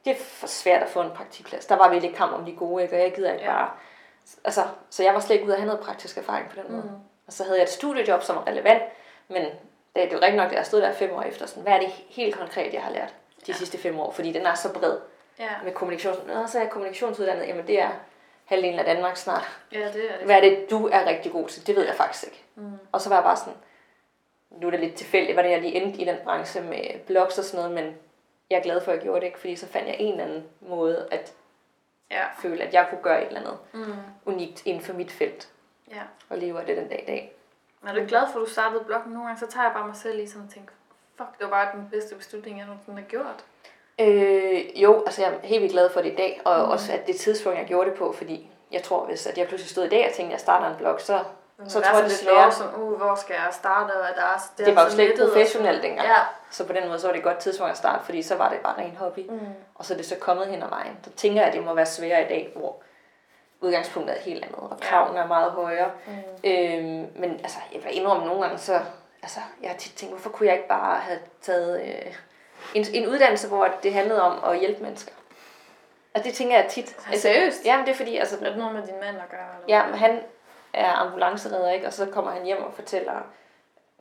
det 0.05 0.11
er 0.11 0.15
for 0.19 0.47
svært 0.47 0.83
at 0.83 0.89
få 0.89 1.01
en 1.01 1.11
praktikplads. 1.15 1.65
Der 1.65 1.75
var 1.75 1.89
virkelig 1.89 2.15
kamp 2.15 2.33
om 2.33 2.45
de 2.45 2.55
gode, 2.55 2.83
ikke? 2.83 2.95
og 2.95 3.01
jeg 3.01 3.13
gider 3.15 3.31
ikke 3.33 3.43
Ja. 3.45 3.51
bare. 3.51 3.69
Altså, 4.43 4.63
så 4.89 5.03
jeg 5.03 5.13
var 5.13 5.19
slet 5.19 5.35
ikke 5.35 5.45
ude 5.45 5.53
at 5.53 5.59
have 5.59 5.67
noget 5.67 5.85
praktisk 5.85 6.17
erfaring 6.17 6.49
på 6.49 6.55
den 6.55 6.71
måde. 6.71 6.83
Mm. 6.83 6.89
Og 7.27 7.33
så 7.33 7.43
havde 7.43 7.57
jeg 7.57 7.63
et 7.63 7.69
studiejob, 7.69 8.23
som 8.23 8.35
var 8.35 8.47
relevant, 8.47 8.83
men 9.27 9.41
det 9.95 10.03
er 10.03 10.09
jo 10.11 10.17
rigtig 10.21 10.35
nok, 10.35 10.51
at 10.51 10.57
jeg 10.57 10.65
stod 10.65 10.81
der 10.81 10.93
fem 10.93 11.11
år 11.11 11.21
efter, 11.21 11.45
sådan, 11.45 11.63
hvad 11.63 11.73
er 11.73 11.79
det 11.79 11.89
helt 12.09 12.35
konkret, 12.37 12.73
jeg 12.73 12.81
har 12.83 12.91
lært 12.91 13.09
de 13.45 13.51
Ja. 13.51 13.53
sidste 13.53 13.77
fem 13.77 13.99
år, 13.99 14.11
fordi 14.11 14.31
den 14.33 14.45
er 14.45 14.53
så 14.55 14.73
bred 14.73 14.97
Ja, 15.39 15.49
med 15.63 15.71
kommunikation. 15.73 16.27
Nå, 16.27 16.47
så 16.47 16.57
er 16.57 16.61
jeg 16.61 16.71
kommunikationsuddannet, 16.71 17.47
jamen 17.47 17.67
det 17.67 17.81
er 17.81 17.89
halvdelen 18.49 18.79
af 18.79 18.85
Danmark 18.85 19.17
snart. 19.17 19.59
ja, 19.71 19.77
det 19.93 20.11
er 20.13 20.17
det. 20.17 20.25
Hvad 20.25 20.35
er 20.35 20.41
det, 20.41 20.67
du 20.69 20.87
er 20.87 21.05
rigtig 21.05 21.31
god 21.31 21.47
til? 21.47 21.67
Det 21.67 21.75
ved 21.75 21.85
jeg 21.85 21.95
faktisk 21.95 22.23
ikke. 22.23 22.43
Mm. 22.55 22.71
Og 22.91 23.01
så 23.01 23.09
var 23.09 23.15
jeg 23.15 23.23
bare 23.23 23.37
sådan, 23.37 23.53
nu 24.49 24.67
er 24.67 24.71
det 24.71 24.79
lidt 24.79 24.95
tilfældigt, 24.95 25.35
hvordan 25.35 25.51
jeg 25.51 25.61
lige 25.61 25.73
endte 25.75 25.99
i 26.01 26.05
den 26.05 26.17
branche 26.23 26.61
med 26.61 26.99
blogs 27.07 27.37
og 27.37 27.43
sådan 27.43 27.65
noget, 27.69 27.83
men 27.85 27.95
jeg 28.49 28.57
er 28.57 28.61
glad 28.63 28.81
for, 28.81 28.91
at 28.91 28.95
jeg 28.95 29.03
gjorde 29.03 29.19
det, 29.21 29.25
ikke? 29.27 29.39
fordi 29.39 29.55
så 29.55 29.67
fandt 29.67 29.87
jeg 29.87 29.95
en 29.99 30.11
eller 30.11 30.23
anden 30.25 30.43
måde 30.61 31.07
at 31.11 31.33
Ja. 32.11 32.25
føle, 32.41 32.63
at 32.63 32.73
jeg 32.73 32.87
kunne 32.89 33.01
gøre 33.01 33.21
et 33.21 33.27
eller 33.27 33.39
andet 33.39 33.57
Mm. 33.73 33.93
unikt 34.25 34.65
inden 34.65 34.83
for 34.83 34.93
mit 34.93 35.11
felt, 35.11 35.49
ja. 35.91 36.01
og 36.29 36.37
leve 36.37 36.59
af 36.59 36.65
det 36.65 36.77
den 36.77 36.87
dag 36.87 37.03
i 37.03 37.05
dag. 37.05 37.33
Men 37.81 37.89
er 37.95 37.99
du 38.01 38.07
glad 38.07 38.21
for, 38.31 38.39
at 38.39 38.45
du 38.45 38.51
startede 38.51 38.83
bloggen 38.83 39.13
nogle 39.13 39.27
gange? 39.27 39.39
Så 39.39 39.47
tager 39.47 39.63
jeg 39.65 39.73
bare 39.73 39.87
mig 39.87 39.95
selv 39.95 40.19
i 40.23 40.27
sådan 40.27 40.43
og 40.47 40.53
tænker, 40.53 40.73
Fuck, 41.17 41.29
det 41.39 41.43
var 41.43 41.49
bare 41.49 41.69
den 41.77 41.87
bedste 41.91 42.15
beslutning, 42.15 42.57
jeg 42.59 42.65
nogensinde 42.67 43.01
har 43.01 43.07
gjort. 43.09 43.45
Øh, 43.99 44.81
jo, 44.83 45.03
altså 45.05 45.21
jeg 45.21 45.31
er 45.31 45.47
helt 45.47 45.61
vildt 45.61 45.73
glad 45.73 45.89
for 45.89 46.01
det 46.01 46.11
i 46.11 46.15
dag, 46.15 46.41
og 46.45 46.65
mm. 46.65 46.71
også 46.71 46.93
at 46.93 47.07
det 47.07 47.15
tidspunkt, 47.15 47.59
jeg 47.59 47.67
gjorde 47.67 47.89
det 47.89 47.97
på, 47.97 48.11
fordi 48.11 48.49
jeg 48.71 48.83
tror, 48.83 49.05
hvis 49.05 49.27
at 49.27 49.37
jeg 49.37 49.47
pludselig 49.47 49.69
stod 49.69 49.85
i 49.85 49.89
dag 49.89 50.05
og 50.09 50.13
tænkte, 50.13 50.23
at 50.23 50.31
jeg 50.31 50.39
starter 50.39 50.67
en 50.69 50.75
blog, 50.75 51.01
så, 51.01 51.19
Men 51.57 51.69
så 51.69 51.79
der 51.79 51.85
tror 51.85 51.99
jeg 51.99 52.09
desværre, 52.09 52.51
sådan, 52.51 52.73
uh, 52.75 52.97
hvor 52.97 53.15
skal 53.15 53.33
jeg 53.33 53.47
starte, 53.51 53.91
og 53.91 54.15
der 54.15 54.21
er, 54.21 54.37
det, 54.57 54.65
det 54.65 54.75
var 54.75 54.83
jo 54.83 54.89
slet 54.89 55.03
ikke 55.03 55.27
professionelt 55.27 55.83
dengang. 55.83 56.07
Ja. 56.07 56.15
Så 56.51 56.65
på 56.65 56.73
den 56.73 56.87
måde, 56.87 56.99
så 56.99 57.07
var 57.07 57.11
det 57.11 57.19
et 57.19 57.23
godt 57.23 57.37
tidspunkt 57.37 57.71
at 57.71 57.77
starte, 57.77 58.05
fordi 58.05 58.21
så 58.21 58.35
var 58.35 58.49
det 58.49 58.59
bare 58.59 58.77
ren 58.77 58.95
hobby. 58.95 59.19
Mm. 59.29 59.39
Og 59.75 59.85
så 59.85 59.93
er 59.93 59.97
det 59.97 60.05
så 60.05 60.15
kommet 60.15 60.47
hen 60.47 60.63
ad 60.63 60.69
vejen. 60.69 60.97
Så 61.03 61.09
tænker 61.11 61.39
jeg, 61.41 61.47
at 61.47 61.53
det 61.53 61.63
må 61.63 61.73
være 61.73 61.85
sværere 61.85 62.25
i 62.25 62.27
dag, 62.27 62.53
hvor 62.55 62.75
udgangspunktet 63.61 64.17
er 64.17 64.21
helt 64.21 64.43
andet, 64.45 64.59
og 64.59 64.77
Ja. 64.81 64.85
kravene 64.89 65.19
er 65.19 65.27
meget 65.27 65.51
højere. 65.51 65.91
Mm. 66.07 66.13
Øhm, 66.43 67.07
men 67.15 67.31
altså, 67.43 67.57
jeg 67.73 67.83
vil 67.83 67.97
indrømme 67.97 68.25
nogle 68.25 68.41
gange, 68.41 68.57
så 68.57 68.79
altså, 69.21 69.39
jeg 69.61 69.69
har 69.69 69.77
tit 69.77 69.93
tænkt, 69.95 70.13
hvorfor 70.13 70.29
kunne 70.29 70.47
jeg 70.47 70.55
ikke 70.55 70.67
bare 70.67 70.99
have 70.99 71.19
taget 71.41 71.81
øh, 71.81 72.13
en, 72.73 72.85
en 72.93 73.07
uddannelse, 73.07 73.47
hvor 73.47 73.67
det 73.83 73.93
handlede 73.93 74.21
om 74.21 74.51
at 74.51 74.59
hjælpe 74.59 74.83
mennesker. 74.83 75.11
Altså 76.13 76.29
det 76.29 76.37
tænker 76.37 76.55
jeg 76.55 76.67
tit. 76.69 76.97
Altså, 77.07 77.21
seriøst? 77.21 77.65
Jamen 77.65 77.85
det 77.85 77.91
er 77.91 77.95
fordi, 77.95 78.17
altså, 78.17 78.35
Er 78.41 78.49
det 78.49 78.57
noget 78.57 78.75
med 78.75 78.87
din 78.87 78.99
mand 78.99 79.17
at 79.17 79.29
gøre? 79.29 79.47
Eller 79.55 79.77
ja, 79.77 79.85
men 79.85 79.95
han 79.95 80.19
er 80.73 80.91
ambulanceredder, 80.91 81.71
ikke? 81.71 81.87
Og 81.87 81.93
så 81.93 82.05
kommer 82.05 82.31
han 82.31 82.45
hjem 82.45 82.63
og 82.63 82.73
fortæller, 82.73 83.13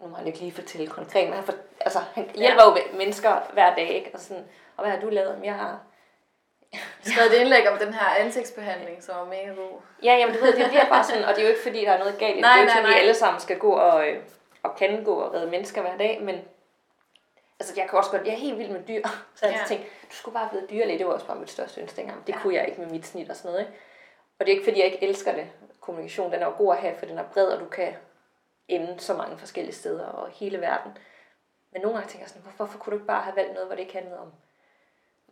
nu 0.01 0.09
må 0.09 0.17
han 0.17 0.27
ikke 0.27 0.39
lige 0.39 0.53
fortælle 0.53 0.87
konkret, 0.87 1.25
men 1.25 1.35
han, 1.35 1.45
for, 1.45 1.53
altså, 1.81 1.99
han 2.15 2.31
hjælper 2.35 2.63
jo 2.65 2.97
mennesker 2.97 3.37
hver 3.53 3.75
dag, 3.75 3.89
ikke? 3.89 4.11
Og, 4.15 4.21
sådan, 4.21 4.45
og 4.77 4.85
hvad 4.85 4.93
har 4.93 5.01
du 5.01 5.09
lavet? 5.09 5.29
Jamen, 5.29 5.45
jeg 5.45 5.55
har 5.55 5.79
skrevet 7.03 7.35
et 7.35 7.41
indlæg 7.41 7.71
om 7.71 7.79
den 7.79 7.95
her 7.95 8.07
ansigtsbehandling, 8.19 9.03
som 9.03 9.15
var 9.17 9.25
mega 9.25 9.49
god. 9.49 9.81
Ja, 10.03 10.17
jamen 10.17 10.35
du 10.35 10.41
ved, 10.41 10.53
det 10.53 10.69
bliver 10.69 10.89
bare 10.89 11.05
sådan, 11.05 11.25
og 11.25 11.35
det 11.35 11.39
er 11.39 11.43
jo 11.43 11.49
ikke 11.49 11.63
fordi, 11.63 11.81
der 11.85 11.93
er 11.93 11.99
noget 11.99 12.19
galt 12.19 12.33
i 12.33 12.37
det. 12.37 12.41
Nej, 12.41 12.53
det 12.53 12.59
er 12.59 12.63
jo 12.63 12.69
ikke 12.69 12.81
fordi, 12.81 12.93
nej. 12.93 13.01
alle 13.01 13.15
sammen 13.15 13.41
skal 13.41 13.59
gå 13.59 13.73
og, 13.73 14.09
øh, 14.09 14.19
og 14.63 14.77
kan 14.77 15.05
gå 15.05 15.15
og 15.15 15.35
redde 15.35 15.51
mennesker 15.51 15.81
hver 15.81 15.97
dag, 15.97 16.19
men 16.23 16.41
altså, 17.61 17.75
jeg 17.77 17.89
kan 17.89 17.99
også 17.99 18.11
godt, 18.11 18.25
jeg 18.27 18.33
er 18.33 18.37
helt 18.39 18.59
vild 18.59 18.71
med 18.71 18.83
dyr, 18.89 19.03
så 19.35 19.47
jeg 19.47 19.55
Ja. 19.55 19.65
tænkte, 19.69 19.89
du 20.11 20.15
skulle 20.15 20.35
bare 20.35 20.49
blive 20.49 20.67
dyrlæge, 20.71 20.99
det 20.99 21.07
var 21.07 21.13
også 21.13 21.27
bare 21.27 21.39
mit 21.39 21.51
største 21.51 21.81
ønske 21.81 21.97
dengang. 21.97 22.27
Det 22.27 22.33
Ja. 22.33 22.39
kunne 22.43 22.55
jeg 22.55 22.69
ikke 22.69 22.81
med 22.81 22.91
mit 22.91 23.07
snit 23.07 23.31
og 23.31 23.37
sådan 23.37 23.51
noget, 23.53 23.67
ikke? 23.67 23.79
Og 24.39 24.47
det 24.47 24.53
er 24.53 24.57
ikke 24.57 24.65
fordi, 24.65 24.79
jeg 24.79 24.87
ikke 24.93 25.03
elsker 25.09 25.33
det. 25.33 25.47
Kommunikation, 25.81 26.33
den 26.33 26.43
er 26.43 26.47
jo 26.47 26.53
god 26.59 26.75
at 26.75 26.81
have, 26.81 26.95
for 26.99 27.07
den 27.07 27.19
er 27.19 27.25
bred, 27.33 27.47
og 27.49 27.61
du 27.61 27.65
kan 27.67 27.95
ende 28.69 28.95
så 29.01 29.15
mange 29.15 29.39
forskellige 29.39 29.75
steder 29.75 30.07
og 30.07 30.29
hele 30.29 30.61
verden. 30.61 30.99
Men 31.73 31.83
nogle 31.83 31.97
gange 31.99 32.11
tænker 32.11 32.23
jeg 32.25 32.29
sådan, 32.29 32.43
hvorfor, 32.43 32.57
hvorfor 32.57 32.79
kunne 32.79 32.91
du 32.91 32.97
ikke 32.97 33.07
bare 33.07 33.23
have 33.23 33.37
valgt 33.37 33.53
noget, 33.53 33.67
hvor 33.67 33.75
det 33.77 33.83
ikke 33.83 33.93
handlede 33.93 34.19
om 34.21 34.33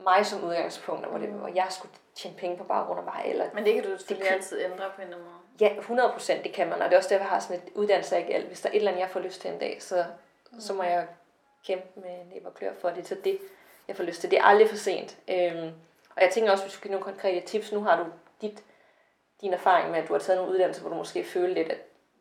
mig 0.00 0.26
som 0.26 0.44
udgangspunkt, 0.44 1.04
og 1.04 1.10
hvor, 1.10 1.18
det, 1.18 1.28
hvor 1.28 1.48
jeg 1.48 1.66
skulle 1.70 1.92
tjene 2.14 2.36
penge 2.36 2.56
på 2.56 2.64
baggrund 2.64 2.98
af 2.98 3.04
mig, 3.04 3.22
eller 3.26 3.46
Men 3.54 3.64
det 3.64 3.74
kan 3.74 3.82
du 3.84 3.96
selvfølgelig 3.98 4.26
kan- 4.28 4.36
altid 4.36 4.64
ændre 4.64 4.84
på 4.94 5.00
en 5.02 5.02
eller 5.02 5.16
anden 5.16 5.28
måde. 5.30 5.40
Ja, 5.60 5.76
100 5.78 6.12
procent, 6.12 6.44
det 6.44 6.52
kan 6.52 6.68
man, 6.68 6.82
og 6.82 6.84
det 6.84 6.92
er 6.92 6.96
også 6.98 7.08
derfor, 7.08 7.24
jeg 7.24 7.30
har 7.30 7.38
sådan 7.40 7.62
et 7.62 7.72
uddannelse 7.74 8.16
af 8.16 8.20
ikke 8.20 8.34
alt. 8.34 8.46
Hvis 8.46 8.60
der 8.60 8.68
er 8.68 8.72
et 8.72 8.76
eller 8.76 8.90
andet, 8.90 9.00
jeg 9.02 9.10
får 9.10 9.20
lyst 9.20 9.40
til 9.40 9.50
en 9.50 9.58
dag, 9.58 9.82
så, 9.82 10.04
så 10.58 10.72
må 10.74 10.82
jeg 10.82 11.06
kæmpe 11.66 12.00
med 12.00 12.24
næb 12.32 12.46
og 12.46 12.54
klør 12.54 12.72
for 12.80 12.90
det, 12.90 13.08
så 13.08 13.16
det, 13.24 13.38
jeg 13.88 13.96
får 13.96 14.04
lyst 14.04 14.20
til. 14.20 14.30
Det 14.30 14.38
er 14.38 14.44
aldrig 14.44 14.68
for 14.68 14.76
sent. 14.76 15.18
Øhm, 15.28 15.72
og 16.16 16.22
jeg 16.22 16.30
tænker 16.32 16.50
også, 16.52 16.64
hvis 16.64 16.74
du 16.74 16.80
kan 16.80 16.90
give 16.90 17.00
nogle 17.00 17.12
konkrete 17.12 17.46
tips, 17.46 17.72
nu 17.72 17.82
har 17.82 18.04
du 18.04 18.10
dit, 18.40 18.64
din 19.40 19.52
erfaring 19.52 19.90
med, 19.90 19.98
at 19.98 20.08
du 20.08 20.12
har 20.12 20.20
taget 20.20 20.38
nogle 20.38 20.52
uddannelser, 20.52 20.82
hvor 20.82 20.90
du 20.90 20.96
måske 20.96 21.24
føler 21.24 21.54
lidt, 21.54 21.68
at 21.68 21.78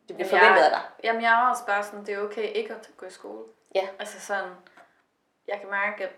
det 0.08 0.16
bliver 0.16 0.28
forventet 0.28 0.62
af 0.62 0.70
dig. 0.70 0.80
Jamen, 1.04 1.22
jeg 1.22 1.32
er 1.32 1.50
også 1.50 1.66
bare 1.66 1.84
sådan, 1.84 2.06
det 2.06 2.14
er 2.14 2.18
okay 2.18 2.52
ikke 2.54 2.74
at 2.74 2.90
gå 2.96 3.06
i 3.06 3.10
skole. 3.10 3.44
Ja. 3.74 3.88
Altså 3.98 4.20
sådan, 4.20 4.50
jeg 5.48 5.58
kan 5.60 5.70
mærke, 5.70 6.04
at 6.04 6.12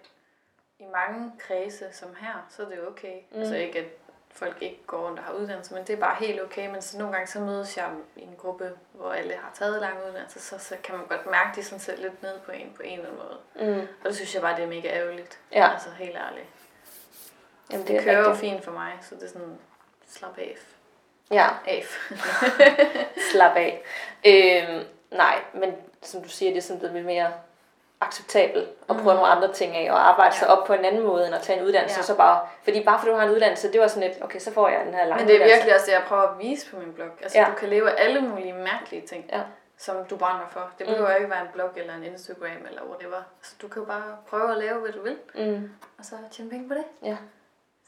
i 0.79 0.85
mange 0.85 1.33
kredse 1.39 1.93
som 1.93 2.15
her, 2.15 2.47
så 2.49 2.63
er 2.63 2.69
det 2.69 2.87
okay. 2.87 3.21
Mm. 3.31 3.39
Altså 3.39 3.57
ikke, 3.57 3.79
at 3.79 3.87
folk 4.31 4.57
ikke 4.61 4.81
går 4.87 5.07
rundt 5.07 5.19
og 5.19 5.25
har 5.25 5.33
uddannelse, 5.33 5.75
men 5.75 5.85
det 5.87 5.93
er 5.93 5.97
bare 6.01 6.17
helt 6.21 6.43
okay. 6.43 6.69
Men 6.71 6.83
så 6.83 6.99
nogle 6.99 7.13
gange 7.13 7.27
så 7.27 7.41
mødes 7.41 7.77
jeg 7.77 7.91
i 8.17 8.23
en 8.23 8.35
gruppe, 8.39 8.71
hvor 8.93 9.13
alle 9.13 9.35
har 9.35 9.51
taget 9.55 9.81
lang 9.81 9.97
uddannelse, 10.09 10.41
så, 10.41 10.59
så 10.59 10.77
kan 10.85 10.97
man 10.97 11.07
godt 11.07 11.27
mærke, 11.27 11.49
at 11.51 11.57
de 11.57 11.65
sådan 11.65 11.81
ser 11.81 11.97
lidt 11.97 12.23
ned 12.23 12.39
på 12.47 12.53
en 12.53 12.73
på 12.77 12.83
en 12.83 12.99
eller 12.99 13.11
anden 13.11 13.23
måde. 13.25 13.77
Mm. 13.77 13.81
Og 13.81 14.05
det 14.05 14.17
synes 14.17 14.35
jeg 14.35 14.43
bare, 14.43 14.57
det 14.57 14.65
er 14.65 14.69
mega 14.69 14.89
ærgerligt. 14.89 15.39
Ja. 15.53 15.73
Altså 15.73 15.89
helt 15.91 16.17
ærligt. 16.17 16.47
Jamen, 17.71 17.87
Det, 17.87 17.95
det 17.97 18.05
kører 18.05 18.19
jo 18.19 18.25
rigtigt. 18.33 18.41
fint 18.41 18.65
for 18.65 18.73
mig, 18.73 18.99
så 19.03 19.15
det 19.15 19.23
er 19.23 19.29
sådan, 19.29 19.59
slap 20.09 20.39
af. 20.39 20.57
Ja, 21.31 21.49
af. 21.67 21.85
slap 23.33 23.57
af. 23.57 23.83
Øhm, 24.27 24.85
nej, 25.11 25.43
men 25.55 25.75
som 26.03 26.23
du 26.23 26.29
siger, 26.29 26.51
det 26.51 26.59
er 26.59 26.63
sådan 26.63 26.79
blevet 26.79 26.95
lidt 26.95 27.07
mere 27.07 27.33
acceptabelt 28.01 28.69
at 28.91 28.97
prøve 28.97 29.15
nogle 29.15 29.27
andre 29.29 29.53
ting 29.53 29.77
af, 29.77 29.93
og 29.93 30.09
arbejde 30.09 30.35
Ja. 30.35 30.39
sig 30.39 30.49
op 30.49 30.67
på 30.67 30.73
en 30.73 30.85
anden 30.85 31.03
måde, 31.07 31.27
end 31.27 31.35
at 31.35 31.43
tage 31.43 31.59
en 31.61 31.65
uddannelse, 31.67 31.97
Ja. 31.99 32.03
så 32.03 32.17
bare, 32.17 32.41
fordi 32.65 32.85
bare 32.85 32.99
fordi 32.99 33.11
du 33.11 33.17
har 33.17 33.25
en 33.27 33.31
uddannelse, 33.35 33.73
det 33.73 33.81
var 33.81 33.87
sådan 33.87 34.09
lidt, 34.09 34.23
okay, 34.25 34.39
så 34.39 34.53
får 34.53 34.69
jeg 34.69 34.81
den 34.87 34.95
her 34.95 35.05
lange 35.05 35.17
Men 35.25 35.29
det 35.29 35.35
er 35.35 35.37
uddannelse. 35.37 35.55
virkelig 35.57 35.75
også 35.75 35.87
det, 35.87 35.93
jeg 35.93 36.03
prøver 36.09 36.23
at 36.23 36.39
vise 36.39 36.71
på 36.71 36.77
min 36.79 36.93
blog. 36.93 37.09
Altså, 37.23 37.39
ja. 37.39 37.45
Du 37.51 37.53
kan 37.55 37.69
leve 37.69 37.91
af 37.91 38.05
alle 38.05 38.21
mulige 38.21 38.53
mærkelige 38.53 39.07
ting, 39.07 39.25
Ja. 39.33 39.41
som 39.79 40.05
du 40.11 40.17
brænder 40.17 40.47
for. 40.51 40.71
Det 40.79 40.87
behøver 40.87 41.15
ikke 41.15 41.31
være 41.31 41.41
en 41.43 41.49
blog 41.53 41.71
eller 41.77 41.95
en 41.95 42.05
Instagram 42.05 42.67
eller 42.69 42.83
whatever. 42.83 43.23
Altså, 43.39 43.55
du 43.63 43.69
kan 43.69 43.83
jo 43.83 43.87
bare 43.87 44.17
prøve 44.31 44.51
at 44.51 44.59
lave, 44.59 44.79
hvad 44.81 44.93
du 44.93 45.03
vil, 45.03 45.17
Mm, 45.35 45.71
og 45.99 46.05
så 46.05 46.15
tjene 46.33 46.51
penge 46.51 46.69
på 46.69 46.75
det. 46.75 46.85
ja. 47.03 47.17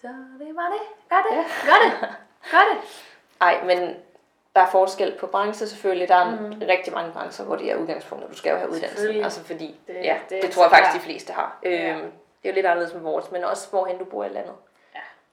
Så 0.01 0.09
det 0.38 0.49
er 0.49 0.55
bare 0.55 0.73
det. 0.73 0.83
Gør 1.11 1.23
det. 1.31 1.37
Ja. 1.37 1.44
Gør 1.70 1.79
det. 1.85 2.09
Gør 2.53 2.64
det. 2.73 2.79
Ej, 3.40 3.61
men 3.64 3.96
der 4.54 4.60
er 4.60 4.70
forskel 4.70 5.16
på 5.20 5.26
brancher 5.26 5.66
selvfølgelig. 5.66 6.08
Der 6.08 6.14
er 6.14 6.30
mm. 6.40 6.62
rigtig 6.68 6.92
mange 6.92 7.12
brancher, 7.12 7.44
hvor 7.44 7.56
det 7.56 7.70
er 7.70 7.76
udgangspunktet. 7.76 8.30
Du 8.30 8.34
skal 8.36 8.50
jo 8.50 8.56
have 8.56 8.70
uddannelse. 8.70 9.24
Altså 9.24 9.44
fordi, 9.44 9.80
Det- 9.86 9.94
ja, 9.94 10.18
det 10.30 10.42
det, 10.42 10.50
tror 10.50 10.62
jeg 10.62 10.70
faktisk, 10.70 10.94
de 10.94 11.00
fleste 11.00 11.32
har. 11.32 11.58
Ja. 11.62 11.90
Øhm, 11.90 12.00
det 12.42 12.48
er 12.48 12.48
jo 12.48 12.54
lidt 12.54 12.66
anderledes 12.66 12.94
med 12.94 13.02
vores, 13.02 13.30
men 13.30 13.44
også 13.44 13.70
hvorhen 13.70 13.98
du 13.98 14.04
bor 14.04 14.24
i 14.24 14.28
landet. 14.28 14.54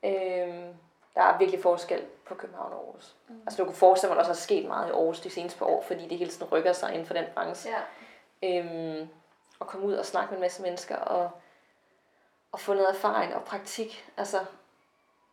Ja. 0.04 0.10
Øhm, 0.44 0.74
der 1.16 1.22
er 1.24 1.38
virkelig 1.38 1.62
forskel 1.62 2.06
på 2.28 2.36
København 2.36 2.74
og 2.74 2.80
Aarhus. 2.80 3.16
Mm. 3.30 3.36
Altså 3.46 3.58
du 3.58 3.66
kunne 3.66 3.76
forestille 3.78 4.10
mig, 4.14 4.20
at 4.20 4.26
der 4.26 4.30
også 4.30 4.42
er 4.42 4.44
sket 4.44 4.68
meget 4.68 4.88
i 4.88 4.92
Aarhus 4.92 5.20
de 5.20 5.30
seneste 5.30 5.60
par 5.60 5.66
år, 5.66 5.82
fordi 5.88 6.08
det 6.08 6.18
hele 6.18 6.32
tiden 6.32 6.48
rykker 6.52 6.74
sig 6.74 6.92
inden 6.94 7.06
for 7.08 7.14
den 7.14 7.26
branche. 7.36 7.72
Ja. 8.42 8.60
Øhm, 8.60 9.10
og 9.60 9.68
komme 9.68 9.86
ud 9.86 9.94
og 9.94 10.06
snakke 10.06 10.30
med 10.30 10.38
en 10.38 10.42
masse 10.42 10.62
mennesker 10.62 10.96
og, 10.96 11.30
og 12.52 12.60
få 12.60 12.74
noget 12.74 12.90
erfaring 12.90 13.36
og 13.36 13.44
praktik. 13.44 14.06
Altså, 14.18 14.38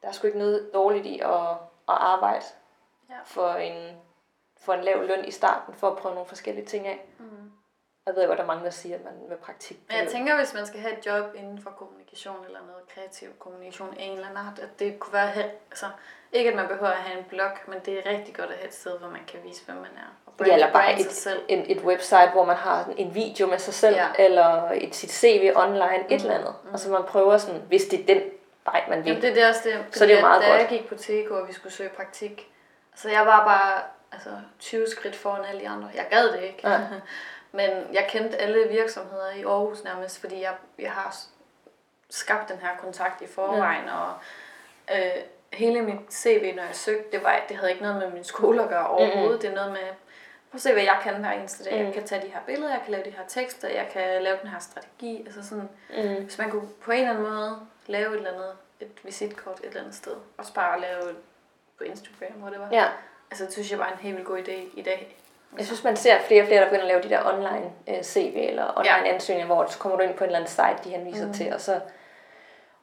der 0.03 0.09
er 0.09 0.13
sgu 0.13 0.27
ikke 0.27 0.39
noget 0.39 0.71
dårligt 0.75 1.07
i 1.07 1.21
at, 1.21 1.31
at 1.51 1.57
arbejde 1.87 2.45
Ja. 3.15 3.19
for, 3.25 3.49
en, 3.55 3.97
for 4.61 4.73
en 4.73 4.85
lav 4.85 5.03
løn 5.07 5.25
i 5.25 5.31
starten, 5.31 5.75
for 5.75 5.91
at 5.91 5.97
prøve 5.97 6.15
nogle 6.15 6.29
forskellige 6.29 6.67
ting 6.67 6.87
af. 6.87 7.07
Mm. 7.19 7.51
Jeg 8.07 8.15
ved 8.17 8.27
godt, 8.27 8.37
der 8.39 8.43
er 8.45 8.49
mange, 8.49 8.65
der 8.65 8.71
siger, 8.71 8.97
at 8.97 9.05
man 9.05 9.13
med 9.29 9.37
praktik... 9.37 9.79
Men 9.89 9.97
jeg 9.99 10.09
tænker, 10.09 10.37
hvis 10.37 10.55
man 10.55 10.67
skal 10.67 10.81
have 10.81 10.99
et 10.99 11.07
job 11.07 11.25
inden 11.35 11.63
for 11.63 11.71
kommunikation 11.71 12.37
eller 12.47 12.59
noget 12.67 12.89
kreativ 12.95 13.29
kommunikation 13.39 13.89
af 13.99 14.03
en 14.05 14.13
eller 14.13 14.25
anden 14.29 14.47
art, 14.47 14.59
at 14.59 14.79
det 14.79 14.99
kunne 15.01 15.13
være, 15.13 15.33
altså, 15.71 15.87
ikke 16.33 16.51
at 16.51 16.57
man 16.57 16.69
behøver 16.69 16.89
at 16.93 16.97
have 16.97 17.19
en 17.19 17.25
blog, 17.25 17.51
men 17.67 17.79
det 17.87 17.99
er 17.99 18.11
rigtig 18.11 18.35
godt 18.35 18.51
at 18.51 18.57
have 18.57 18.69
et 18.69 18.75
sted, 18.75 18.99
hvor 18.99 19.09
man 19.09 19.21
kan 19.29 19.41
vise, 19.45 19.65
hvem 19.65 19.77
man 19.77 19.87
er. 19.97 20.11
Og 20.27 20.47
Ja, 20.47 20.55
eller 20.55 20.73
bare 20.73 20.93
et, 21.01 21.05
sig 21.05 21.13
selv. 21.13 21.43
en, 21.49 21.71
et 21.71 21.79
website, 21.85 22.31
hvor 22.33 22.45
man 22.45 22.57
har 22.57 22.93
en 22.97 23.15
video 23.15 23.47
med 23.47 23.59
sig 23.59 23.75
selv, 23.75 23.97
Ja. 23.97 24.09
eller 24.19 24.71
et, 24.71 24.95
sit 24.95 25.11
CV 25.13 25.53
online, 25.57 26.05
et 26.11 26.21
eller 26.21 26.35
andet. 26.35 26.55
mm. 26.65 26.71
Altså 26.71 26.91
man 26.91 27.03
prøver 27.05 27.39
sådan, 27.39 27.61
hvis 27.61 27.85
det 27.85 28.01
er 28.01 28.15
den 28.15 28.23
vej, 28.65 28.85
man 28.89 28.99
vil. 28.99 29.07
Jamen, 29.07 29.23
det 29.23 29.31
er 29.31 29.35
det 29.35 29.49
også 29.49 29.61
det. 29.65 29.85
Så 29.97 30.05
det 30.07 30.13
er 30.13 30.17
jo 30.17 30.27
meget 30.27 30.43
da 30.43 30.49
godt. 30.49 30.61
jeg 30.61 30.69
gik 30.69 30.89
på 30.89 30.95
TK, 30.95 31.31
og 31.31 31.49
vi 31.49 31.53
skulle 31.53 31.73
søge 31.73 31.91
praktik, 31.91 32.51
så 32.95 33.11
jeg 33.11 33.27
var 33.27 33.45
bare 33.45 33.83
altså, 34.13 34.31
20 34.59 34.87
skridt 34.91 35.17
foran 35.17 35.45
alle 35.45 35.61
de 35.61 35.69
andre. 35.69 35.91
Jeg 35.95 36.07
gad 36.11 36.33
det 36.33 36.43
ikke. 36.43 36.69
Ja. 36.69 36.81
Men 37.53 37.71
jeg 37.93 38.07
kendte 38.09 38.37
alle 38.37 38.69
virksomheder 38.69 39.31
i 39.31 39.43
Aarhus 39.43 39.85
nærmest, 39.85 40.21
fordi 40.21 40.41
jeg, 40.43 40.55
jeg 40.79 40.91
har 40.93 41.17
skabt 42.11 42.49
den 42.49 42.59
her 42.59 42.77
kontakt 42.77 43.21
i 43.23 43.27
forvejen, 43.27 43.85
ja. 43.85 43.95
og 44.01 44.13
øh, 44.95 45.23
hele 45.53 45.83
mit 45.83 46.01
CV, 46.15 46.53
når 46.57 46.63
jeg 46.63 46.75
søgte, 46.75 47.11
det, 47.13 47.23
var, 47.25 47.41
det 47.49 47.57
havde 47.57 47.71
ikke 47.71 47.83
noget 47.83 47.99
med 47.99 48.11
min 48.11 48.25
skole 48.25 48.63
at 48.63 48.69
gøre 48.69 48.87
overhovedet. 48.87 49.25
Mm-hmm. 49.25 49.41
Det 49.41 49.51
er 49.51 49.55
noget 49.55 49.73
med, 49.73 49.81
prøv 50.51 50.55
at 50.55 50.61
se, 50.61 50.73
hvad 50.73 50.83
jeg 50.83 50.99
kan 51.03 51.15
hver 51.15 51.31
eneste 51.31 51.65
dag. 51.65 51.79
Mm. 51.79 51.85
Jeg 51.85 51.95
kan 51.95 52.07
tage 52.07 52.23
de 52.27 52.33
her 52.33 52.41
billeder, 52.47 52.71
jeg 52.73 52.81
kan 52.85 52.93
lave 52.93 53.05
de 53.05 53.11
her 53.11 53.25
tekster, 53.29 53.69
jeg 53.69 53.89
kan 53.93 54.23
lave 54.23 54.39
den 54.43 54.49
her 54.49 54.59
strategi. 54.59 55.23
Altså 55.27 55.49
sådan, 55.49 55.69
Mm. 55.97 56.23
hvis 56.25 56.39
man 56.39 56.51
kunne 56.51 56.69
på 56.83 56.91
en 56.93 56.99
eller 56.99 57.11
anden 57.11 57.25
måde 57.33 57.59
lave 57.87 58.11
et 58.13 58.17
eller 58.17 58.33
andet, 58.33 58.53
et 58.81 58.99
visitkort 59.05 59.59
et 59.61 59.65
eller 59.67 59.81
andet 59.81 59.95
sted, 59.95 60.17
og 60.39 60.45
bare 60.55 60.81
lave 60.81 61.15
på 61.79 61.85
Instagram, 61.85 62.33
hvor 62.41 62.49
det 62.51 62.59
var. 62.61 62.69
Ja. 62.73 62.85
Altså, 63.31 63.45
det 63.45 63.53
synes 63.53 63.71
jeg 63.71 63.79
var 63.79 63.87
en 63.89 63.99
helt 64.01 64.17
vildt 64.17 64.29
god 64.29 64.39
idé 64.39 64.79
i 64.79 64.83
dag. 64.83 65.17
Jeg 65.59 65.67
synes, 65.67 65.85
man 65.85 65.97
ser 65.97 66.21
flere 66.21 66.43
og 66.43 66.47
flere, 66.47 66.61
der 66.61 66.67
begynder 66.67 66.83
at 66.85 66.89
lave 66.89 67.03
de 67.03 67.09
der 67.09 67.33
online 67.35 67.73
øh, 67.89 68.03
CV 68.03 68.33
eller 68.37 68.79
online 68.79 69.07
Ja. 69.07 69.15
ansøgninger, 69.15 69.55
hvor 69.55 69.67
så 69.67 69.79
kommer 69.79 69.99
du 69.99 70.05
ind 70.05 70.15
på 70.15 70.25
en 70.25 70.29
eller 70.29 70.39
anden 70.39 70.51
site, 70.51 70.77
de 70.85 70.91
henviser 70.97 71.27
mm. 71.27 71.33
til, 71.33 71.53
og 71.55 71.61
så, 71.61 71.81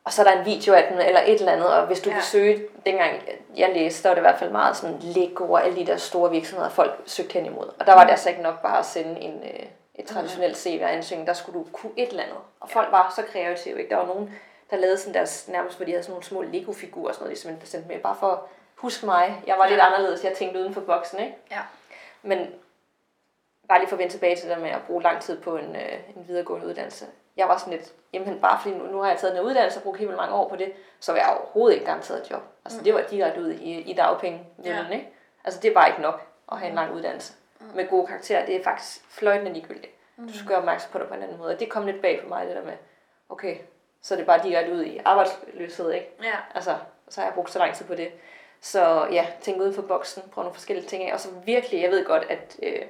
og 0.04 0.14
så 0.14 0.24
er 0.24 0.32
der 0.32 0.40
en 0.40 0.46
video 0.46 0.74
af 0.74 0.88
den, 0.92 1.00
eller 1.00 1.22
et 1.26 1.34
eller 1.40 1.52
andet, 1.52 1.74
og 1.74 1.88
hvis 1.88 2.00
du 2.02 2.10
Ja. 2.10 2.14
ja. 2.16 2.18
vil 2.20 2.24
søge, 2.24 2.64
dengang 2.86 3.22
jeg 3.58 3.70
læste, 3.74 4.04
der 4.04 4.10
var 4.10 4.16
det 4.16 4.22
i 4.22 4.28
hvert 4.30 4.40
fald 4.40 4.52
meget 4.52 4.78
sådan 4.78 5.00
Lego 5.02 5.52
og 5.52 5.66
alle 5.66 5.78
de 5.80 5.86
der 5.86 5.98
store 5.98 6.32
virksomheder, 6.32 6.70
folk 6.70 7.02
søgte 7.06 7.34
hen 7.34 7.46
imod. 7.46 7.70
Og 7.80 7.86
der 7.88 7.94
var 7.94 8.04
det 8.04 8.12
altså 8.12 8.30
ikke 8.30 8.42
nok 8.42 8.62
bare 8.62 8.80
at 8.80 8.86
sende 8.86 9.22
en, 9.22 9.44
øh, 9.44 9.66
et 9.96 10.06
traditionelt 10.06 10.58
CV 10.58 10.80
og 10.84 10.94
ansøgning, 10.94 11.28
der 11.28 11.34
skulle 11.34 11.60
du 11.60 11.66
kunne 11.74 11.92
et 11.98 12.10
eller 12.10 12.24
andet. 12.24 12.38
Og 12.60 12.70
folk 12.70 12.92
var 12.92 13.14
så 13.16 13.22
kreative, 13.32 13.80
ikke? 13.80 13.90
Der 13.90 13.96
var 13.98 14.06
nogen, 14.06 14.34
der 14.72 14.78
lavede 14.78 14.98
sådan 14.98 15.14
deres, 15.14 15.48
nærmest 15.48 15.78
hvor 15.78 15.86
de 15.86 15.92
havde 15.92 16.04
sådan 16.04 16.12
nogle 16.14 16.24
små 16.26 16.42
Lego-figurer 16.42 17.08
og 17.08 17.14
sådan 17.16 17.24
noget, 17.26 17.38
de 17.38 17.42
simpelthen 17.42 17.68
sendte 17.68 17.88
med, 17.88 18.00
bare 18.00 18.16
for 18.20 18.48
at 18.82 18.84
huske 18.84 19.06
mig. 19.06 19.44
Jeg 19.48 19.58
var 19.58 19.64
Ja. 19.66 19.70
lidt 19.70 19.82
anderledes, 19.82 20.24
jeg 20.24 20.34
tænkte 20.34 20.60
uden 20.60 20.74
for 20.74 20.82
boksen, 20.82 21.20
ikke? 21.20 21.36
Ja. 21.52 21.60
Men 22.22 22.54
bare 23.70 23.80
lige 23.80 23.90
for 23.90 23.96
at 23.96 24.00
vende 24.00 24.14
tilbage 24.14 24.36
til 24.36 24.50
det 24.50 24.56
der 24.58 24.62
med 24.64 24.70
at 24.72 24.82
bruge 24.88 25.04
lang 25.04 25.22
tid 25.22 25.42
på 25.42 25.58
en, 25.58 25.76
øh, 25.76 25.92
en 26.16 26.28
videregående 26.28 26.68
uddannelse. 26.68 27.06
Jeg 27.38 27.48
var 27.48 27.58
sådan 27.58 27.74
lidt, 27.74 27.94
jamen 28.14 28.42
bare 28.42 28.60
fordi 28.62 28.76
nu, 28.76 28.84
nu 28.84 29.02
har 29.02 29.10
jeg 29.10 29.20
taget 29.20 29.38
en 29.38 29.44
uddannelse 29.46 29.80
og 29.80 29.84
brugt 29.84 30.00
helt 30.00 30.16
mange 30.16 30.36
år 30.36 30.50
på 30.50 30.56
det, 30.56 30.74
så 31.00 31.12
var 31.12 31.20
jeg 31.20 31.38
overhovedet 31.42 31.74
ikke 31.74 31.86
garanteret 31.86 32.22
et 32.26 32.32
job. 32.32 32.42
Altså 32.66 32.78
mm. 32.80 32.84
det 32.84 32.94
var 32.94 33.02
direkte 33.02 33.42
ud 33.42 33.50
i, 33.52 33.80
i 33.82 33.94
dagpenge, 33.94 34.44
Ja. 34.64 34.86
ikke? 34.92 35.10
Altså 35.44 35.60
det 35.60 35.70
er 35.70 35.74
bare 35.74 35.90
ikke 35.90 36.02
nok 36.02 36.22
at 36.52 36.58
have 36.60 36.70
en 36.70 36.76
lang 36.76 36.94
uddannelse. 36.94 37.34
Mm. 37.60 37.66
Med 37.76 37.88
gode 37.90 38.08
karakterer, 38.08 38.46
det 38.46 38.56
er 38.56 38.64
faktisk 38.64 39.02
fløjtende 39.10 39.54
ligegyldigt. 39.54 39.94
Mm. 40.16 40.24
Mm. 40.24 40.28
Du 40.30 40.34
skal 40.38 40.48
gøre 40.48 40.58
opmærksom 40.58 40.92
på 40.92 41.00
det 41.00 41.08
på 41.08 41.14
en 41.14 41.24
anden 41.24 41.38
måde. 41.38 41.54
Og 41.54 41.60
det 41.60 41.70
kom 41.70 41.86
lidt 41.86 42.02
bag 42.02 42.22
på 42.24 42.28
mig, 42.30 42.48
det 42.48 42.56
der 42.56 42.64
med, 42.64 42.74
okay, 43.30 43.58
så 44.02 44.14
er 44.14 44.18
det 44.18 44.26
bare 44.26 44.44
direkte 44.44 44.74
ud 44.74 44.84
i 44.84 44.98
arbejdsløshed, 45.06 45.92
ikke? 45.92 46.12
Ja. 46.24 46.36
Altså, 46.56 46.78
så 47.10 47.22
har 47.22 47.28
jeg 47.28 47.34
brugt 47.34 47.52
så 47.52 47.60
lang 47.60 47.74
tid 47.76 47.86
på 47.86 47.96
det. 47.96 48.12
Så 48.62 49.08
ja, 49.12 49.28
tænk 49.42 49.62
ud 49.62 49.74
for 49.74 49.82
boksen, 49.82 50.24
prøv 50.32 50.44
nogle 50.44 50.54
forskellige 50.54 50.88
ting 50.88 51.04
af. 51.04 51.14
Og 51.14 51.20
så 51.20 51.30
virkelig, 51.46 51.82
jeg 51.82 51.92
ved 51.92 52.06
godt, 52.06 52.24
at 52.24 52.60
øh, 52.64 52.82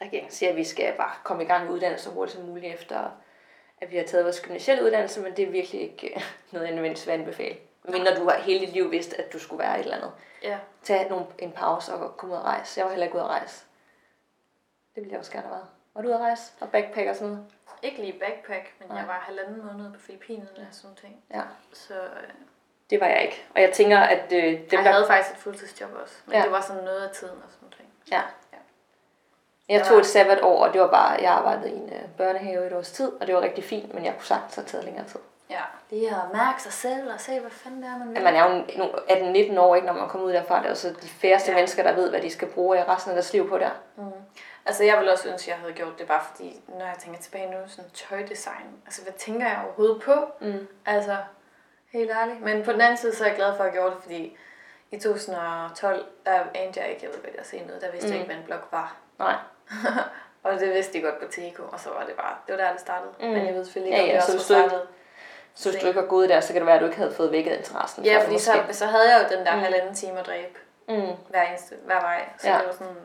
regeringen 0.00 0.32
siger, 0.32 0.50
at 0.50 0.56
vi 0.56 0.64
skal 0.64 0.94
bare 0.96 1.12
komme 1.24 1.42
i 1.42 1.46
gang 1.46 1.64
med 1.64 1.74
uddannelse 1.74 2.04
så 2.04 2.10
hurtigt 2.10 2.36
som 2.36 2.46
muligt 2.46 2.74
efter, 2.74 3.10
at 3.80 3.90
vi 3.90 3.96
har 3.96 4.04
taget 4.04 4.24
vores 4.24 4.40
gymnasielle 4.40 4.84
uddannelse, 4.84 5.20
men 5.20 5.36
det 5.36 5.44
er 5.44 5.50
virkelig 5.50 5.80
ikke 5.80 6.14
øh, 6.14 6.22
noget, 6.52 6.66
jeg 6.66 6.74
nødvendigvis 6.74 7.06
vil 7.06 7.12
anbefale. 7.12 7.56
Men 7.82 8.02
når 8.02 8.14
du 8.14 8.28
har 8.28 8.38
hele 8.38 8.66
dit 8.66 8.74
liv 8.74 8.90
vidst, 8.90 9.14
at 9.14 9.32
du 9.32 9.38
skulle 9.38 9.62
være 9.62 9.78
et 9.78 9.84
eller 9.84 9.96
andet. 9.96 10.12
Ja. 10.42 10.58
Tag 10.82 11.08
nogle, 11.10 11.26
en 11.38 11.52
pause 11.52 11.94
og 11.94 12.16
komme 12.16 12.34
ud 12.34 12.40
og 12.40 12.44
rejse. 12.44 12.78
Jeg 12.80 12.84
var 12.84 12.90
heller 12.90 13.06
ikke 13.06 13.16
ude 13.16 13.24
at 13.24 13.30
rejse. 13.30 13.64
Det 14.94 15.00
ville 15.02 15.10
jeg 15.12 15.18
også 15.18 15.32
gerne 15.32 15.46
have 15.46 15.54
været. 15.54 15.66
Var 15.94 16.02
du 16.02 16.08
ude 16.08 16.14
at 16.14 16.20
rejse 16.20 16.52
og 16.60 16.70
backpack 16.70 17.08
og 17.08 17.16
sådan 17.16 17.28
noget? 17.28 17.46
Ikke 17.82 18.00
lige 18.00 18.18
backpack, 18.18 18.74
men 18.78 18.88
Nej. 18.88 18.98
jeg 18.98 19.06
var 19.08 19.18
halvanden 19.18 19.66
måned 19.66 19.92
på 19.92 20.00
Filippinerne 20.00 20.66
og 20.68 20.74
sådan 20.74 20.96
ting. 20.96 21.24
Ja. 21.34 21.42
Så 21.72 21.94
øh, 21.94 22.28
Det 22.90 23.00
var 23.00 23.06
jeg 23.06 23.22
ikke. 23.22 23.44
Og 23.54 23.60
jeg 23.60 23.72
tænker, 23.72 23.98
at 23.98 24.32
øh, 24.32 24.42
dem, 24.44 24.60
jeg 24.72 24.84
der... 24.84 24.92
havde 24.92 25.06
faktisk 25.06 25.34
et 25.34 25.40
fuldtidsjob 25.40 25.90
også. 26.02 26.14
Men 26.26 26.36
Ja. 26.36 26.42
det 26.42 26.52
var 26.52 26.60
sådan 26.60 26.84
noget 26.84 27.00
af 27.08 27.10
tiden 27.10 27.34
og 27.34 27.50
sådan 27.50 27.58
nogle 27.62 27.76
ting. 27.76 27.88
Ja. 28.12 28.20
Ja. 28.52 28.58
Jeg 29.74 29.86
tog 29.86 29.98
et 29.98 30.06
sabbatår, 30.06 30.64
og 30.66 30.72
det 30.72 30.80
var 30.80 30.90
bare, 30.90 31.10
jeg 31.22 31.32
arbejdede 31.32 31.70
i 31.70 31.74
en 31.74 31.88
øh, 31.92 32.08
børnehave 32.16 32.66
et 32.66 32.72
års 32.72 32.90
tid, 32.90 33.12
og 33.20 33.26
det 33.26 33.34
var 33.34 33.40
rigtig 33.40 33.64
fint, 33.64 33.94
men 33.94 34.04
jeg 34.04 34.12
kunne 34.14 34.24
sagtens 34.26 34.54
have 34.54 34.64
taget 34.64 34.84
længere 34.84 35.06
tid. 35.06 35.20
Ja. 35.50 35.60
Lige 35.90 36.08
at 36.10 36.16
mærke 36.32 36.62
sig 36.62 36.72
selv 36.72 37.12
og 37.14 37.20
se, 37.20 37.40
hvad 37.40 37.50
fanden 37.50 37.82
det 37.82 37.88
er, 37.90 37.98
man 37.98 38.08
vil. 38.10 38.16
At 38.16 38.22
man 38.22 38.34
er 38.36 38.42
jo 38.44 38.64
nogle 38.76 38.92
18-19 39.54 39.60
år, 39.60 39.74
ikke, 39.74 39.86
når 39.86 39.94
man 39.94 40.08
kommer 40.08 40.26
ud 40.26 40.32
derfra. 40.32 40.58
Det 40.58 40.64
er 40.64 40.68
jo 40.68 40.74
så 40.74 40.88
de 41.02 41.08
færreste 41.08 41.50
ja. 41.50 41.56
Mennesker, 41.56 41.82
der 41.82 41.92
ved, 41.92 42.10
hvad 42.10 42.20
de 42.20 42.30
skal 42.30 42.48
bruge 42.48 42.84
resten 42.84 43.10
af 43.10 43.14
deres 43.14 43.32
liv 43.32 43.48
på 43.48 43.58
der. 43.58 43.70
Mm. 43.96 44.04
Altså, 44.66 44.84
jeg 44.84 44.96
ville 44.98 45.12
også 45.12 45.28
ønske, 45.28 45.44
at 45.44 45.48
jeg 45.48 45.56
havde 45.60 45.72
gjort 45.72 45.98
det, 45.98 46.06
bare 46.06 46.22
fordi, 46.32 46.60
når 46.68 46.84
jeg 46.86 46.94
tænker 47.04 47.20
tilbage 47.20 47.50
nu, 47.50 47.56
sådan 47.68 47.90
tøjdesign. 47.90 48.66
Altså, 48.86 49.02
hvad 49.02 49.12
tænker 49.12 49.46
jeg 49.48 49.58
overhovedet 49.64 50.02
på? 50.02 50.14
Mm. 50.40 50.68
Altså, 50.86 51.16
helt 51.98 52.10
ærligt. 52.10 52.40
Men 52.40 52.64
på 52.64 52.72
den 52.72 52.80
anden 52.80 52.96
side, 52.96 53.14
så 53.14 53.24
er 53.24 53.28
jeg 53.28 53.36
glad 53.36 53.56
for, 53.56 53.64
at 53.64 53.66
jeg 53.66 53.72
gjorde 53.72 53.90
det, 53.94 54.02
fordi 54.02 54.36
i 54.90 54.98
2012, 54.98 56.04
der 56.26 56.40
anede 56.54 56.80
jeg 56.80 56.90
ikke, 56.90 57.02
jeg 57.04 57.10
ved 57.14 57.22
godt, 57.22 57.34
jeg 57.36 57.46
ser 57.46 57.66
noget, 57.66 57.82
der 57.82 57.90
vidste 57.90 58.06
mm. 58.08 58.12
jeg 58.12 58.20
ikke, 58.20 58.32
hvad 58.32 58.40
en 58.40 58.46
blog 58.46 58.58
var. 58.70 58.96
Nej. 59.18 59.34
og 60.42 60.60
det 60.60 60.74
vidste 60.74 60.92
de 60.92 61.00
godt 61.02 61.18
på 61.20 61.26
Teko, 61.32 61.62
og 61.72 61.80
så 61.80 61.88
var 61.90 62.04
det 62.06 62.14
bare, 62.14 62.36
det 62.46 62.56
var 62.58 62.64
der, 62.64 62.72
det 62.72 62.80
startede. 62.80 63.10
Mm. 63.20 63.26
Mm. 63.26 63.32
Men 63.32 63.46
jeg 63.46 63.54
ved 63.54 63.64
selvfølgelig 63.64 63.96
Ja, 63.96 64.02
ikke, 64.02 64.12
om 64.12 64.14
ja, 64.14 64.20
det 64.20 64.24
så 64.26 64.32
også 64.34 64.44
startet. 64.46 64.82
Så 65.54 65.70
hvis 65.70 65.82
du 65.82 65.86
ikke 65.86 66.00
var 66.00 66.06
gået 66.06 66.28
der, 66.28 66.40
så 66.40 66.52
kan 66.52 66.60
det 66.60 66.66
være, 66.66 66.74
at 66.74 66.80
du 66.80 66.86
ikke 66.86 66.98
havde 66.98 67.14
fået 67.14 67.32
vækket 67.32 67.52
interessen. 67.56 68.04
Ja, 68.04 68.14
for 68.14 68.18
det 68.18 68.24
fordi 68.26 68.38
så, 68.38 68.78
så 68.78 68.86
havde 68.86 69.14
jeg 69.16 69.22
jo 69.30 69.36
den 69.36 69.46
der 69.46 69.52
Mm. 69.52 69.58
mm. 69.58 69.64
halvanden 69.64 69.94
time 69.94 70.18
at 70.20 70.26
dræbe 70.26 70.58
Mm. 70.88 71.12
hver, 71.28 71.42
eneste, 71.42 71.76
hver 71.84 72.00
vej. 72.00 72.28
Så 72.38 72.46
Ja. 72.48 72.52
ja. 72.54 72.58
det 72.58 72.66
var 72.66 72.72
sådan, 72.72 72.96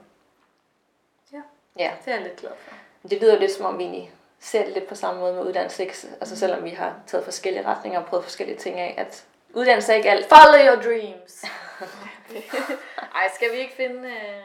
Ja, 1.78 1.92
det 2.06 2.12
er 2.12 2.16
jeg 2.18 2.24
lidt 2.24 2.36
glad 2.36 2.52
for. 2.58 2.76
det 3.10 3.22
lyder 3.22 3.40
lidt 3.40 3.52
som 3.52 3.66
om, 3.66 3.78
vi 3.78 3.84
egentlig 3.84 4.12
ser 4.40 4.64
det 4.66 4.74
lidt 4.74 4.88
på 4.88 4.96
samme 4.96 5.20
måde 5.20 5.34
med 5.34 5.42
uddannelse. 5.44 5.84
ikke? 5.84 5.96
Altså 6.22 6.40
selvom 6.40 6.64
vi 6.64 6.70
har 6.70 6.96
taget 7.08 7.24
forskellige 7.24 7.66
retninger 7.66 8.00
og 8.00 8.06
prøvet 8.06 8.24
forskellige 8.24 8.58
ting 8.58 8.80
af, 8.80 8.96
at 8.98 9.26
uddannelse 9.54 9.92
er 9.92 9.96
ikke 9.98 10.10
alt. 10.12 10.26
Follow 10.30 10.66
your 10.74 10.82
dreams. 10.82 11.46
Ej, 13.16 13.30
skal 13.36 13.52
vi 13.52 13.58
ikke 13.58 13.74
finde, 13.76 14.10
øh, 14.10 14.42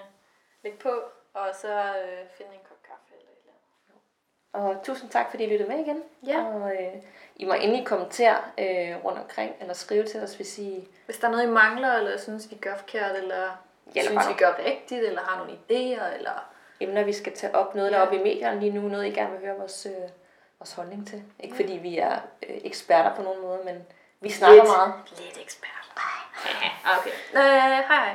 lægge 0.65 0.79
på, 0.79 0.91
og 1.35 1.47
så 1.61 1.69
øh, 1.79 2.19
finde 2.37 2.53
en 2.53 2.61
kop 2.69 2.83
kaffe 2.87 3.13
eller 3.19 3.31
et 3.33 3.39
eller 3.41 4.63
andet? 4.63 4.77
Og 4.79 4.85
tusind 4.85 5.11
tak, 5.11 5.31
fordi 5.31 5.45
I 5.45 5.51
lyttede 5.51 5.71
med 5.71 5.79
igen. 5.79 6.03
Ja. 6.27 6.45
Og 6.45 6.71
øh, 6.73 6.93
I 7.37 7.45
må 7.45 7.53
endelig 7.53 7.87
kommentere 7.87 8.37
øh, 8.59 9.05
rundt 9.05 9.19
omkring, 9.19 9.55
eller 9.61 9.75
skrive 9.75 10.05
til 10.07 10.21
os, 10.23 10.35
hvis 10.35 10.59
I... 10.59 10.89
Hvis 11.05 11.19
der 11.19 11.27
er 11.27 11.31
noget, 11.33 11.45
I 11.45 11.51
mangler, 11.51 11.93
eller 11.93 12.19
synes, 12.19 12.51
vi 12.51 12.57
gør 12.57 12.77
forkert, 12.77 13.17
eller 13.17 13.43
Ja, 13.95 14.01
eller 14.01 14.11
synes, 14.11 14.25
bare- 14.25 14.33
vi 14.35 14.39
gør 14.39 14.65
rigtigt, 14.65 15.05
eller 15.05 15.21
har 15.23 15.39
nogle 15.39 15.53
idéer, 15.53 16.15
eller... 16.15 16.51
emner, 16.81 17.03
vi 17.03 17.13
skal 17.13 17.37
tage 17.37 17.55
op. 17.55 17.75
Noget, 17.75 17.93
der 17.93 17.99
er 17.99 18.03
oppe 18.03 18.17
i 18.17 18.23
medierne 18.23 18.61
lige 18.61 18.73
nu. 18.73 18.89
Noget, 18.89 19.07
I 19.07 19.11
gerne 19.11 19.31
vil 19.31 19.41
høre 19.41 19.57
vores, 19.59 19.87
øh, 19.87 20.09
vores 20.59 20.73
holdning 20.73 21.07
til. 21.07 21.23
Ikke 21.41 21.57
fordi 21.57 21.73
vi 21.73 21.99
er 21.99 22.15
øh, 22.49 22.57
eksperter 22.65 23.15
på 23.17 23.23
nogen 23.23 23.43
måde, 23.43 23.61
men 23.65 23.87
vi 24.21 24.31
snakker 24.31 24.55
Lidt. 24.63 24.69
meget. 24.77 24.93
Lidt 25.19 25.39
ekspert. 25.43 25.93
Ah, 25.97 26.99
okay. 26.99 27.11
Øh, 27.35 27.41
hej 27.41 27.83
hej. 27.83 28.15